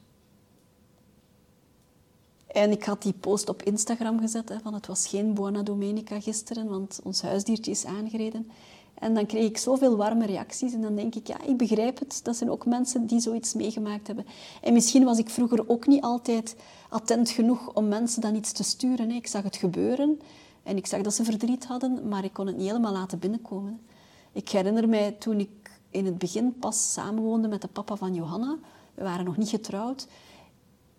En 2.53 2.71
ik 2.71 2.85
had 2.85 3.03
die 3.03 3.13
post 3.13 3.49
op 3.49 3.63
Instagram 3.63 4.21
gezet, 4.21 4.49
hè, 4.49 4.61
van 4.61 4.75
het 4.75 4.87
was 4.87 5.07
geen 5.07 5.35
Buona 5.35 5.63
Domenica 5.63 6.21
gisteren, 6.21 6.69
want 6.69 7.01
ons 7.03 7.23
huisdiertje 7.23 7.71
is 7.71 7.85
aangereden. 7.85 8.51
En 8.95 9.15
dan 9.15 9.27
kreeg 9.27 9.45
ik 9.45 9.59
zoveel 9.59 9.97
warme 9.97 10.27
reacties 10.27 10.73
en 10.73 10.81
dan 10.81 10.95
denk 10.95 11.15
ik, 11.15 11.27
ja, 11.27 11.43
ik 11.47 11.57
begrijp 11.57 11.99
het. 11.99 12.21
Dat 12.23 12.37
zijn 12.37 12.51
ook 12.51 12.67
mensen 12.67 13.07
die 13.07 13.21
zoiets 13.21 13.55
meegemaakt 13.55 14.07
hebben. 14.07 14.27
En 14.63 14.73
misschien 14.73 15.05
was 15.05 15.19
ik 15.19 15.31
vroeger 15.31 15.69
ook 15.69 15.87
niet 15.87 16.03
altijd 16.03 16.57
attent 16.89 17.31
genoeg 17.31 17.75
om 17.75 17.89
mensen 17.89 18.21
dan 18.21 18.35
iets 18.35 18.53
te 18.53 18.63
sturen. 18.63 19.11
Ik 19.11 19.27
zag 19.27 19.43
het 19.43 19.57
gebeuren 19.57 20.21
en 20.63 20.77
ik 20.77 20.87
zag 20.87 21.01
dat 21.01 21.15
ze 21.15 21.25
verdriet 21.25 21.65
hadden, 21.65 22.09
maar 22.09 22.25
ik 22.25 22.33
kon 22.33 22.47
het 22.47 22.57
niet 22.57 22.67
helemaal 22.67 22.93
laten 22.93 23.19
binnenkomen. 23.19 23.81
Ik 24.33 24.49
herinner 24.49 24.89
mij 24.89 25.13
toen 25.13 25.41
ik 25.41 25.81
in 25.91 26.05
het 26.07 26.19
begin 26.19 26.55
pas 26.59 26.93
samenwoonde 26.93 27.49
met 27.49 27.61
de 27.61 27.69
papa 27.69 27.97
van 27.97 28.15
Johanna. 28.15 28.59
We 28.95 29.03
waren 29.03 29.25
nog 29.25 29.37
niet 29.37 29.49
getrouwd 29.49 30.07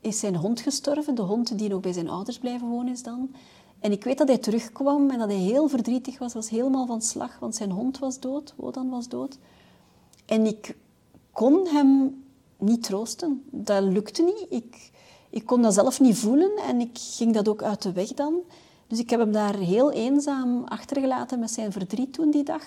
is 0.03 0.19
zijn 0.19 0.35
hond 0.35 0.59
gestorven. 0.59 1.15
De 1.15 1.21
hond 1.21 1.57
die 1.57 1.69
nog 1.69 1.79
bij 1.79 1.93
zijn 1.93 2.09
ouders 2.09 2.37
blijven 2.37 2.67
wonen 2.67 2.93
is 2.93 3.03
dan. 3.03 3.31
En 3.79 3.91
ik 3.91 4.03
weet 4.03 4.17
dat 4.17 4.27
hij 4.27 4.37
terugkwam 4.37 5.09
en 5.09 5.19
dat 5.19 5.29
hij 5.29 5.37
heel 5.37 5.67
verdrietig 5.67 6.19
was. 6.19 6.33
was 6.33 6.49
helemaal 6.49 6.85
van 6.85 7.01
slag, 7.01 7.39
want 7.39 7.55
zijn 7.55 7.71
hond 7.71 7.99
was 7.99 8.19
dood. 8.19 8.53
Wodan 8.55 8.89
was 8.89 9.07
dood. 9.07 9.37
En 10.25 10.45
ik 10.45 10.75
kon 11.31 11.67
hem 11.67 12.23
niet 12.57 12.83
troosten. 12.83 13.43
Dat 13.49 13.83
lukte 13.83 14.23
niet. 14.23 14.45
Ik, 14.49 14.91
ik 15.29 15.45
kon 15.45 15.61
dat 15.61 15.73
zelf 15.73 15.99
niet 15.99 16.17
voelen 16.17 16.51
en 16.67 16.79
ik 16.79 16.97
ging 16.97 17.33
dat 17.33 17.47
ook 17.47 17.63
uit 17.63 17.81
de 17.81 17.91
weg 17.91 18.07
dan. 18.07 18.33
Dus 18.87 18.99
ik 18.99 19.09
heb 19.09 19.19
hem 19.19 19.31
daar 19.31 19.55
heel 19.55 19.91
eenzaam 19.91 20.63
achtergelaten 20.63 21.39
met 21.39 21.51
zijn 21.51 21.71
verdriet 21.71 22.13
toen 22.13 22.31
die 22.31 22.43
dag. 22.43 22.63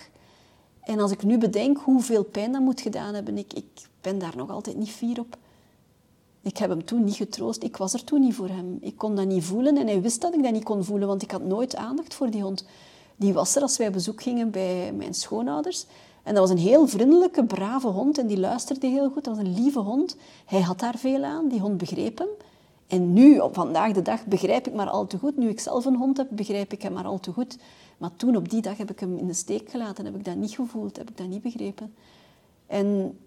En 0.80 1.00
als 1.00 1.10
ik 1.10 1.22
nu 1.22 1.38
bedenk 1.38 1.78
hoeveel 1.78 2.24
pijn 2.24 2.52
dat 2.52 2.60
moet 2.60 2.80
gedaan 2.80 3.14
hebben, 3.14 3.38
ik, 3.38 3.52
ik 3.52 3.88
ben 4.00 4.18
daar 4.18 4.36
nog 4.36 4.50
altijd 4.50 4.76
niet 4.76 4.90
fier 4.90 5.20
op. 5.20 5.36
Ik 6.46 6.56
heb 6.56 6.70
hem 6.70 6.84
toen 6.84 7.04
niet 7.04 7.14
getroost. 7.14 7.62
Ik 7.62 7.76
was 7.76 7.92
er 7.92 8.04
toen 8.04 8.20
niet 8.20 8.34
voor 8.34 8.48
hem. 8.48 8.78
Ik 8.80 8.96
kon 8.96 9.16
dat 9.16 9.26
niet 9.26 9.44
voelen 9.44 9.76
en 9.76 9.86
hij 9.86 10.00
wist 10.00 10.20
dat 10.20 10.34
ik 10.34 10.42
dat 10.42 10.52
niet 10.52 10.64
kon 10.64 10.84
voelen, 10.84 11.08
want 11.08 11.22
ik 11.22 11.30
had 11.30 11.42
nooit 11.42 11.76
aandacht 11.76 12.14
voor 12.14 12.30
die 12.30 12.42
hond. 12.42 12.64
Die 13.16 13.32
was 13.32 13.56
er 13.56 13.62
als 13.62 13.76
wij 13.76 13.90
bezoek 13.90 14.22
gingen 14.22 14.50
bij 14.50 14.92
mijn 14.92 15.14
schoonouders. 15.14 15.86
En 16.22 16.34
dat 16.34 16.48
was 16.48 16.50
een 16.50 16.66
heel 16.66 16.86
vriendelijke, 16.86 17.44
brave 17.44 17.88
hond 17.88 18.18
en 18.18 18.26
die 18.26 18.38
luisterde 18.38 18.86
heel 18.86 19.10
goed. 19.10 19.24
Dat 19.24 19.36
was 19.36 19.46
een 19.46 19.54
lieve 19.54 19.78
hond. 19.78 20.16
Hij 20.46 20.60
had 20.60 20.78
daar 20.78 20.98
veel 20.98 21.24
aan. 21.24 21.48
Die 21.48 21.60
hond 21.60 21.76
begreep 21.76 22.18
hem. 22.18 22.28
En 22.86 23.12
nu, 23.12 23.38
op 23.38 23.54
vandaag 23.54 23.92
de 23.92 24.02
dag, 24.02 24.26
begrijp 24.26 24.66
ik 24.66 24.74
maar 24.74 24.90
al 24.90 25.06
te 25.06 25.18
goed. 25.18 25.36
Nu 25.36 25.48
ik 25.48 25.60
zelf 25.60 25.84
een 25.84 25.96
hond 25.96 26.16
heb, 26.16 26.28
begrijp 26.30 26.72
ik 26.72 26.82
hem 26.82 26.92
maar 26.92 27.06
al 27.06 27.20
te 27.20 27.32
goed. 27.32 27.58
Maar 27.98 28.16
toen, 28.16 28.36
op 28.36 28.48
die 28.50 28.62
dag, 28.62 28.76
heb 28.76 28.90
ik 28.90 29.00
hem 29.00 29.16
in 29.16 29.26
de 29.26 29.34
steek 29.34 29.70
gelaten. 29.70 30.04
Heb 30.04 30.14
ik 30.14 30.24
dat 30.24 30.36
niet 30.36 30.54
gevoeld, 30.54 30.96
heb 30.96 31.10
ik 31.10 31.16
dat 31.16 31.28
niet 31.28 31.42
begrepen. 31.42 31.94
En 32.66 33.18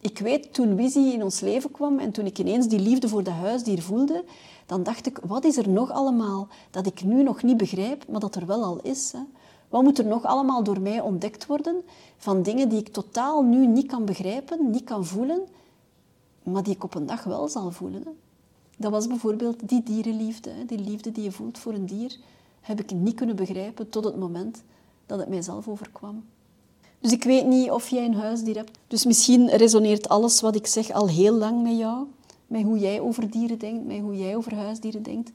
ik 0.00 0.18
weet, 0.18 0.54
toen 0.54 0.76
Wizzy 0.76 0.98
in 0.98 1.22
ons 1.22 1.40
leven 1.40 1.70
kwam 1.70 1.98
en 1.98 2.10
toen 2.10 2.26
ik 2.26 2.38
ineens 2.38 2.68
die 2.68 2.80
liefde 2.80 3.08
voor 3.08 3.22
de 3.22 3.30
huisdier 3.30 3.82
voelde, 3.82 4.24
dan 4.66 4.82
dacht 4.82 5.06
ik, 5.06 5.18
wat 5.22 5.44
is 5.44 5.56
er 5.56 5.68
nog 5.68 5.90
allemaal 5.90 6.48
dat 6.70 6.86
ik 6.86 7.04
nu 7.04 7.22
nog 7.22 7.42
niet 7.42 7.56
begrijp, 7.56 8.08
maar 8.08 8.20
dat 8.20 8.34
er 8.34 8.46
wel 8.46 8.64
al 8.64 8.80
is? 8.82 9.12
Hè? 9.12 9.20
Wat 9.68 9.82
moet 9.82 9.98
er 9.98 10.06
nog 10.06 10.24
allemaal 10.24 10.62
door 10.62 10.80
mij 10.80 11.00
ontdekt 11.00 11.46
worden 11.46 11.82
van 12.16 12.42
dingen 12.42 12.68
die 12.68 12.78
ik 12.78 12.88
totaal 12.88 13.42
nu 13.42 13.66
niet 13.66 13.86
kan 13.86 14.04
begrijpen, 14.04 14.70
niet 14.70 14.84
kan 14.84 15.04
voelen, 15.06 15.40
maar 16.42 16.62
die 16.62 16.74
ik 16.74 16.84
op 16.84 16.94
een 16.94 17.06
dag 17.06 17.24
wel 17.24 17.48
zal 17.48 17.70
voelen? 17.70 18.04
Dat 18.76 18.90
was 18.90 19.06
bijvoorbeeld 19.06 19.68
die 19.68 19.82
dierenliefde, 19.82 20.50
die 20.66 20.78
liefde 20.78 21.12
die 21.12 21.24
je 21.24 21.32
voelt 21.32 21.58
voor 21.58 21.72
een 21.72 21.86
dier, 21.86 22.16
heb 22.60 22.80
ik 22.80 22.90
niet 22.90 23.14
kunnen 23.14 23.36
begrijpen 23.36 23.88
tot 23.88 24.04
het 24.04 24.16
moment 24.16 24.62
dat 25.06 25.18
het 25.18 25.28
mijzelf 25.28 25.68
overkwam. 25.68 26.24
Dus 27.00 27.12
ik 27.12 27.24
weet 27.24 27.46
niet 27.46 27.70
of 27.70 27.88
jij 27.88 28.04
een 28.04 28.14
huisdier 28.14 28.56
hebt. 28.56 28.78
Dus 28.86 29.04
misschien 29.04 29.48
resoneert 29.48 30.08
alles 30.08 30.40
wat 30.40 30.54
ik 30.54 30.66
zeg 30.66 30.90
al 30.90 31.08
heel 31.08 31.34
lang 31.34 31.62
met 31.62 31.78
jou. 31.78 32.06
Met 32.46 32.62
hoe 32.62 32.78
jij 32.78 33.00
over 33.00 33.30
dieren 33.30 33.58
denkt, 33.58 33.86
met 33.86 34.00
hoe 34.00 34.16
jij 34.16 34.36
over 34.36 34.54
huisdieren 34.54 35.02
denkt. 35.02 35.30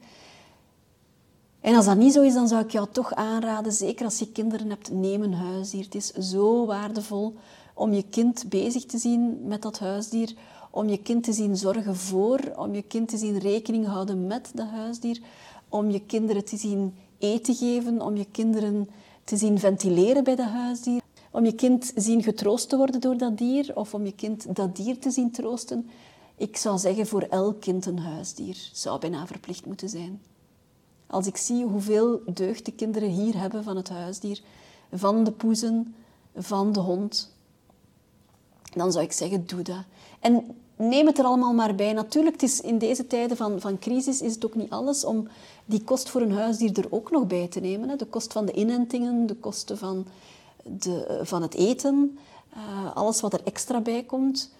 En 1.60 1.74
als 1.74 1.84
dat 1.84 1.96
niet 1.96 2.12
zo 2.12 2.22
is, 2.22 2.34
dan 2.34 2.48
zou 2.48 2.64
ik 2.64 2.70
jou 2.70 2.86
toch 2.92 3.14
aanraden, 3.14 3.72
zeker 3.72 4.04
als 4.04 4.18
je 4.18 4.32
kinderen 4.32 4.70
hebt, 4.70 4.90
neem 4.90 5.22
een 5.22 5.34
huisdier. 5.34 5.84
Het 5.84 5.94
is 5.94 6.12
zo 6.12 6.66
waardevol 6.66 7.34
om 7.74 7.92
je 7.92 8.04
kind 8.10 8.44
bezig 8.48 8.84
te 8.84 8.98
zien 8.98 9.38
met 9.44 9.62
dat 9.62 9.78
huisdier, 9.78 10.34
om 10.70 10.88
je 10.88 10.98
kind 10.98 11.24
te 11.24 11.32
zien 11.32 11.56
zorgen 11.56 11.96
voor, 11.96 12.40
om 12.56 12.74
je 12.74 12.82
kind 12.82 13.08
te 13.08 13.16
zien 13.16 13.38
rekening 13.38 13.86
houden 13.86 14.26
met 14.26 14.50
dat 14.54 14.68
huisdier, 14.68 15.20
om 15.68 15.90
je 15.90 16.00
kinderen 16.00 16.44
te 16.44 16.56
zien 16.56 16.94
eten 17.18 17.54
geven, 17.54 18.02
om 18.02 18.16
je 18.16 18.26
kinderen 18.30 18.88
te 19.24 19.36
zien 19.36 19.58
ventileren 19.58 20.24
bij 20.24 20.36
dat 20.36 20.48
huisdier 20.48 21.02
om 21.34 21.44
je 21.44 21.52
kind 21.52 21.92
zien 21.94 22.22
getroost 22.22 22.68
te 22.68 22.76
worden 22.76 23.00
door 23.00 23.16
dat 23.16 23.38
dier 23.38 23.76
of 23.76 23.94
om 23.94 24.04
je 24.04 24.14
kind 24.14 24.56
dat 24.56 24.76
dier 24.76 24.98
te 24.98 25.10
zien 25.10 25.30
troosten. 25.30 25.90
Ik 26.36 26.56
zou 26.56 26.78
zeggen 26.78 27.06
voor 27.06 27.22
elk 27.22 27.60
kind 27.60 27.86
een 27.86 27.98
huisdier 27.98 28.70
zou 28.72 29.00
bijna 29.00 29.26
verplicht 29.26 29.66
moeten 29.66 29.88
zijn. 29.88 30.22
Als 31.06 31.26
ik 31.26 31.36
zie 31.36 31.64
hoeveel 31.64 32.20
deugd 32.26 32.64
de 32.64 32.72
kinderen 32.72 33.08
hier 33.08 33.38
hebben 33.38 33.64
van 33.64 33.76
het 33.76 33.88
huisdier, 33.88 34.40
van 34.92 35.24
de 35.24 35.32
poezen, 35.32 35.94
van 36.36 36.72
de 36.72 36.80
hond, 36.80 37.34
dan 38.74 38.92
zou 38.92 39.04
ik 39.04 39.12
zeggen, 39.12 39.46
doe 39.46 39.62
dat. 39.62 39.84
En 40.20 40.56
neem 40.76 41.06
het 41.06 41.18
er 41.18 41.24
allemaal 41.24 41.54
maar 41.54 41.74
bij. 41.74 41.92
Natuurlijk, 41.92 42.40
het 42.40 42.50
is 42.50 42.60
in 42.60 42.78
deze 42.78 43.06
tijden 43.06 43.36
van, 43.36 43.60
van 43.60 43.78
crisis 43.78 44.22
is 44.22 44.34
het 44.34 44.44
ook 44.44 44.54
niet 44.54 44.70
alles 44.70 45.04
om 45.04 45.28
die 45.64 45.84
kost 45.84 46.08
voor 46.08 46.20
een 46.20 46.32
huisdier 46.32 46.78
er 46.78 46.92
ook 46.92 47.10
nog 47.10 47.26
bij 47.26 47.48
te 47.48 47.60
nemen. 47.60 47.88
Hè. 47.88 47.96
De 47.96 48.06
kost 48.06 48.32
van 48.32 48.46
de 48.46 48.52
inentingen, 48.52 49.26
de 49.26 49.36
kosten 49.36 49.78
van, 49.78 50.06
de, 50.64 51.20
van 51.22 51.42
het 51.42 51.54
eten, 51.54 52.18
uh, 52.56 52.96
alles 52.96 53.20
wat 53.20 53.32
er 53.32 53.40
extra 53.44 53.80
bij 53.80 54.02
komt. 54.02 54.52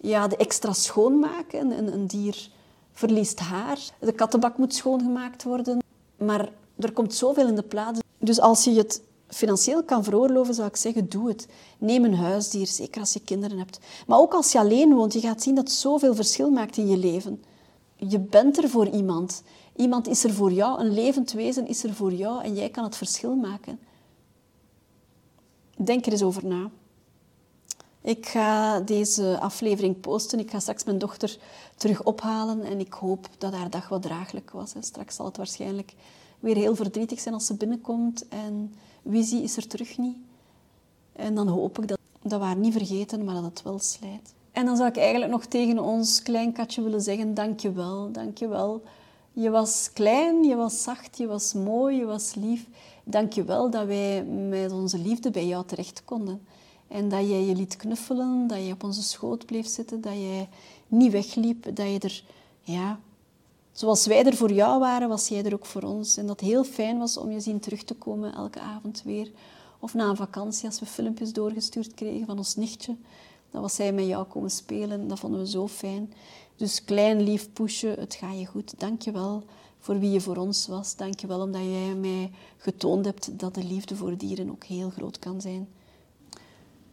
Ja, 0.00 0.28
de 0.28 0.36
extra 0.36 0.72
schoonmaken. 0.72 1.78
Een, 1.78 1.92
een 1.92 2.06
dier 2.06 2.50
verliest 2.92 3.38
haar. 3.38 3.78
De 4.00 4.12
kattenbak 4.12 4.58
moet 4.58 4.74
schoongemaakt 4.74 5.42
worden. 5.42 5.82
Maar 6.16 6.52
er 6.78 6.92
komt 6.92 7.14
zoveel 7.14 7.48
in 7.48 7.54
de 7.54 7.62
plaats. 7.62 8.00
Dus 8.18 8.40
als 8.40 8.64
je 8.64 8.74
het 8.74 9.02
financieel 9.28 9.82
kan 9.82 10.04
veroorloven, 10.04 10.54
zou 10.54 10.68
ik 10.68 10.76
zeggen, 10.76 11.08
doe 11.08 11.28
het. 11.28 11.46
Neem 11.78 12.04
een 12.04 12.14
huisdier, 12.14 12.66
zeker 12.66 13.00
als 13.00 13.12
je 13.12 13.20
kinderen 13.20 13.58
hebt. 13.58 13.78
Maar 14.06 14.18
ook 14.18 14.34
als 14.34 14.52
je 14.52 14.58
alleen 14.58 14.94
woont, 14.94 15.12
je 15.12 15.20
gaat 15.20 15.42
zien 15.42 15.54
dat 15.54 15.64
het 15.64 15.72
zoveel 15.72 16.14
verschil 16.14 16.50
maakt 16.50 16.76
in 16.76 16.88
je 16.88 16.96
leven. 16.96 17.42
Je 17.96 18.18
bent 18.18 18.62
er 18.62 18.68
voor 18.68 18.88
iemand. 18.88 19.42
Iemand 19.76 20.08
is 20.08 20.24
er 20.24 20.32
voor 20.32 20.52
jou, 20.52 20.80
een 20.80 20.92
levend 20.92 21.32
wezen 21.32 21.66
is 21.66 21.84
er 21.84 21.94
voor 21.94 22.12
jou 22.12 22.42
en 22.42 22.54
jij 22.54 22.68
kan 22.68 22.84
het 22.84 22.96
verschil 22.96 23.34
maken. 23.34 23.78
Denk 25.80 26.06
er 26.06 26.12
eens 26.12 26.22
over 26.22 26.46
na. 26.46 26.70
Ik 28.00 28.26
ga 28.26 28.80
deze 28.80 29.38
aflevering 29.40 30.00
posten. 30.00 30.38
Ik 30.38 30.50
ga 30.50 30.58
straks 30.58 30.84
mijn 30.84 30.98
dochter 30.98 31.38
terug 31.76 32.02
ophalen 32.02 32.62
en 32.62 32.80
ik 32.80 32.92
hoop 32.92 33.28
dat 33.38 33.52
haar 33.52 33.70
dag 33.70 33.88
wat 33.88 34.02
draaglijk 34.02 34.50
was. 34.50 34.74
Straks 34.80 35.16
zal 35.16 35.26
het 35.26 35.36
waarschijnlijk 35.36 35.94
weer 36.40 36.56
heel 36.56 36.74
verdrietig 36.74 37.20
zijn 37.20 37.34
als 37.34 37.46
ze 37.46 37.54
binnenkomt 37.54 38.28
en 38.28 38.74
visie 39.08 39.42
is 39.42 39.56
er 39.56 39.66
terug 39.66 39.98
niet. 39.98 40.16
En 41.12 41.34
dan 41.34 41.48
hoop 41.48 41.78
ik 41.78 41.88
dat, 41.88 41.98
dat 42.22 42.40
we 42.40 42.46
haar 42.46 42.56
niet 42.56 42.72
vergeten, 42.72 43.24
maar 43.24 43.34
dat 43.34 43.44
het 43.44 43.62
wel 43.62 43.78
slijt. 43.78 44.34
En 44.52 44.66
dan 44.66 44.76
zou 44.76 44.88
ik 44.88 44.96
eigenlijk 44.96 45.30
nog 45.30 45.44
tegen 45.44 45.78
ons 45.78 46.22
klein 46.22 46.52
katje 46.52 46.82
willen 46.82 47.00
zeggen, 47.00 47.34
dank 47.34 47.60
je 47.60 47.72
wel, 47.72 48.12
dank 48.12 48.38
je 48.38 48.48
wel. 48.48 48.82
Je 49.32 49.50
was 49.50 49.90
klein, 49.92 50.44
je 50.44 50.54
was 50.54 50.82
zacht, 50.82 51.18
je 51.18 51.26
was 51.26 51.52
mooi, 51.52 51.96
je 51.96 52.04
was 52.04 52.34
lief. 52.34 52.66
Dank 53.10 53.32
je 53.32 53.44
wel 53.44 53.70
dat 53.70 53.86
wij 53.86 54.24
met 54.24 54.72
onze 54.72 54.98
liefde 54.98 55.30
bij 55.30 55.46
jou 55.46 55.66
terecht 55.66 56.04
konden. 56.04 56.46
En 56.88 57.08
dat 57.08 57.28
jij 57.28 57.44
je 57.44 57.54
liet 57.54 57.76
knuffelen, 57.76 58.46
dat 58.46 58.66
je 58.66 58.72
op 58.72 58.84
onze 58.84 59.02
schoot 59.02 59.46
bleef 59.46 59.66
zitten, 59.66 60.00
dat 60.00 60.12
jij 60.12 60.48
niet 60.88 61.12
wegliep, 61.12 61.64
dat 61.64 61.86
je 61.86 61.98
er, 61.98 62.24
ja, 62.60 63.00
zoals 63.72 64.06
wij 64.06 64.24
er 64.24 64.36
voor 64.36 64.52
jou 64.52 64.78
waren, 64.78 65.08
was 65.08 65.28
jij 65.28 65.44
er 65.44 65.54
ook 65.54 65.66
voor 65.66 65.82
ons. 65.82 66.16
En 66.16 66.26
dat 66.26 66.40
heel 66.40 66.64
fijn 66.64 66.98
was 66.98 67.16
om 67.16 67.30
je 67.30 67.40
zien 67.40 67.60
terug 67.60 67.84
te 67.84 67.94
komen 67.94 68.34
elke 68.34 68.60
avond 68.60 69.02
weer. 69.04 69.30
Of 69.78 69.94
na 69.94 70.08
een 70.08 70.16
vakantie, 70.16 70.66
als 70.66 70.80
we 70.80 70.86
filmpjes 70.86 71.32
doorgestuurd 71.32 71.94
kregen 71.94 72.26
van 72.26 72.38
ons 72.38 72.56
nichtje. 72.56 72.96
Dan 73.50 73.62
was 73.62 73.74
zij 73.74 73.92
met 73.92 74.06
jou 74.06 74.24
komen 74.24 74.50
spelen. 74.50 75.08
Dat 75.08 75.18
vonden 75.18 75.40
we 75.40 75.48
zo 75.48 75.68
fijn. 75.68 76.12
Dus 76.56 76.84
klein 76.84 77.20
lief 77.20 77.52
poesje, 77.52 77.94
het 77.98 78.14
gaat 78.14 78.38
je 78.38 78.46
goed. 78.46 78.74
Dank 78.80 79.02
je 79.02 79.10
wel 79.10 79.44
voor 79.78 79.98
wie 79.98 80.10
je 80.10 80.20
voor 80.20 80.36
ons 80.36 80.66
was. 80.66 80.96
Dank 80.96 81.20
je 81.20 81.26
wel 81.26 81.40
omdat 81.40 81.62
jij 81.62 81.94
mij 81.94 82.30
getoond 82.56 83.04
hebt 83.04 83.38
dat 83.38 83.54
de 83.54 83.64
liefde 83.64 83.96
voor 83.96 84.16
dieren 84.16 84.50
ook 84.50 84.64
heel 84.64 84.90
groot 84.90 85.18
kan 85.18 85.40
zijn. 85.40 85.68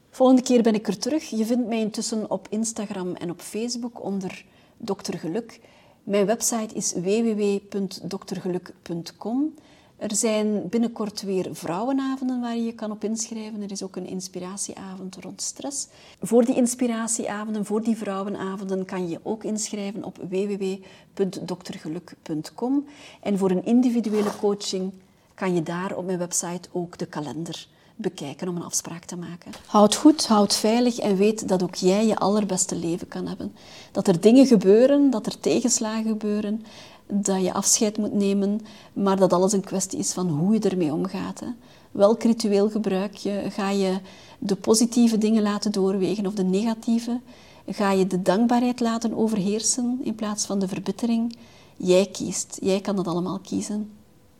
Volgende 0.09 0.41
keer 0.41 0.61
ben 0.61 0.73
ik 0.73 0.87
er 0.87 0.97
terug. 0.97 1.29
Je 1.29 1.45
vindt 1.45 1.67
mij 1.67 1.79
intussen 1.79 2.31
op 2.31 2.47
Instagram 2.49 3.15
en 3.15 3.29
op 3.29 3.41
Facebook 3.41 4.03
onder 4.03 4.45
Dokter 4.77 5.19
Geluk. 5.19 5.59
Mijn 6.03 6.25
website 6.25 6.75
is 6.75 6.93
www.doktergeluk.com. 6.93 9.53
Er 9.97 10.15
zijn 10.15 10.69
binnenkort 10.69 11.21
weer 11.21 11.49
vrouwenavonden 11.51 12.41
waar 12.41 12.55
je 12.55 12.63
je 12.63 12.73
kan 12.73 12.91
op 12.91 13.03
inschrijven. 13.03 13.61
Er 13.61 13.71
is 13.71 13.83
ook 13.83 13.95
een 13.95 14.07
inspiratieavond 14.07 15.15
rond 15.15 15.41
stress. 15.41 15.87
Voor 16.21 16.45
die 16.45 16.55
inspiratieavonden, 16.55 17.65
voor 17.65 17.83
die 17.83 17.97
vrouwenavonden, 17.97 18.85
kan 18.85 19.03
je 19.03 19.09
je 19.09 19.19
ook 19.23 19.43
inschrijven 19.43 20.03
op 20.03 20.17
www.doktergeluk.com. 20.29 22.85
En 23.21 23.37
voor 23.37 23.51
een 23.51 23.65
individuele 23.65 24.37
coaching 24.39 24.91
kan 25.33 25.55
je 25.55 25.63
daar 25.63 25.97
op 25.97 26.05
mijn 26.05 26.17
website 26.17 26.69
ook 26.71 26.97
de 26.97 27.05
kalender 27.05 27.67
bekijken 27.95 28.47
om 28.47 28.55
een 28.55 28.63
afspraak 28.63 29.05
te 29.05 29.15
maken. 29.15 29.51
Houd 29.65 29.95
goed, 29.95 30.27
houd 30.27 30.55
veilig 30.55 30.97
en 30.97 31.15
weet 31.15 31.47
dat 31.47 31.63
ook 31.63 31.75
jij 31.75 32.05
je 32.05 32.17
allerbeste 32.17 32.75
leven 32.75 33.07
kan 33.07 33.27
hebben. 33.27 33.55
Dat 33.91 34.07
er 34.07 34.21
dingen 34.21 34.45
gebeuren, 34.45 35.09
dat 35.09 35.25
er 35.25 35.39
tegenslagen 35.39 36.07
gebeuren, 36.07 36.65
dat 37.07 37.41
je 37.41 37.53
afscheid 37.53 37.97
moet 37.97 38.13
nemen, 38.13 38.61
maar 38.93 39.17
dat 39.17 39.33
alles 39.33 39.53
een 39.53 39.63
kwestie 39.63 39.99
is 39.99 40.13
van 40.13 40.29
hoe 40.29 40.53
je 40.53 40.59
ermee 40.59 40.93
omgaat. 40.93 41.39
Hè. 41.39 41.47
Welk 41.91 42.23
ritueel 42.23 42.69
gebruik 42.69 43.15
je? 43.15 43.43
Ga 43.49 43.69
je 43.69 43.99
de 44.39 44.55
positieve 44.55 45.17
dingen 45.17 45.43
laten 45.43 45.71
doorwegen 45.71 46.25
of 46.25 46.33
de 46.33 46.43
negatieve? 46.43 47.19
Ga 47.67 47.91
je 47.91 48.07
de 48.07 48.21
dankbaarheid 48.21 48.79
laten 48.79 49.13
overheersen 49.13 49.99
in 50.03 50.15
plaats 50.15 50.45
van 50.45 50.59
de 50.59 50.67
verbittering? 50.67 51.37
Jij 51.77 52.05
kiest. 52.05 52.57
Jij 52.61 52.81
kan 52.81 52.95
dat 52.95 53.07
allemaal 53.07 53.39
kiezen. 53.39 53.91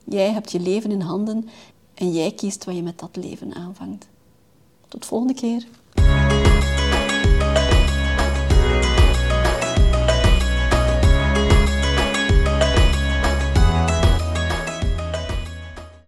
Jij 0.04 0.32
hebt 0.32 0.52
je 0.52 0.60
leven 0.60 0.92
in 0.92 1.02
handen 1.02 1.50
en 1.96 2.14
jij 2.14 2.32
kiest 2.32 2.64
wat 2.66 2.76
je 2.76 2.84
met 2.84 3.00
dat 3.00 3.16
leven 3.16 3.54
aanvangt. 3.54 4.08
Tot 4.88 5.06
volgende 5.06 5.34
keer. 5.34 5.68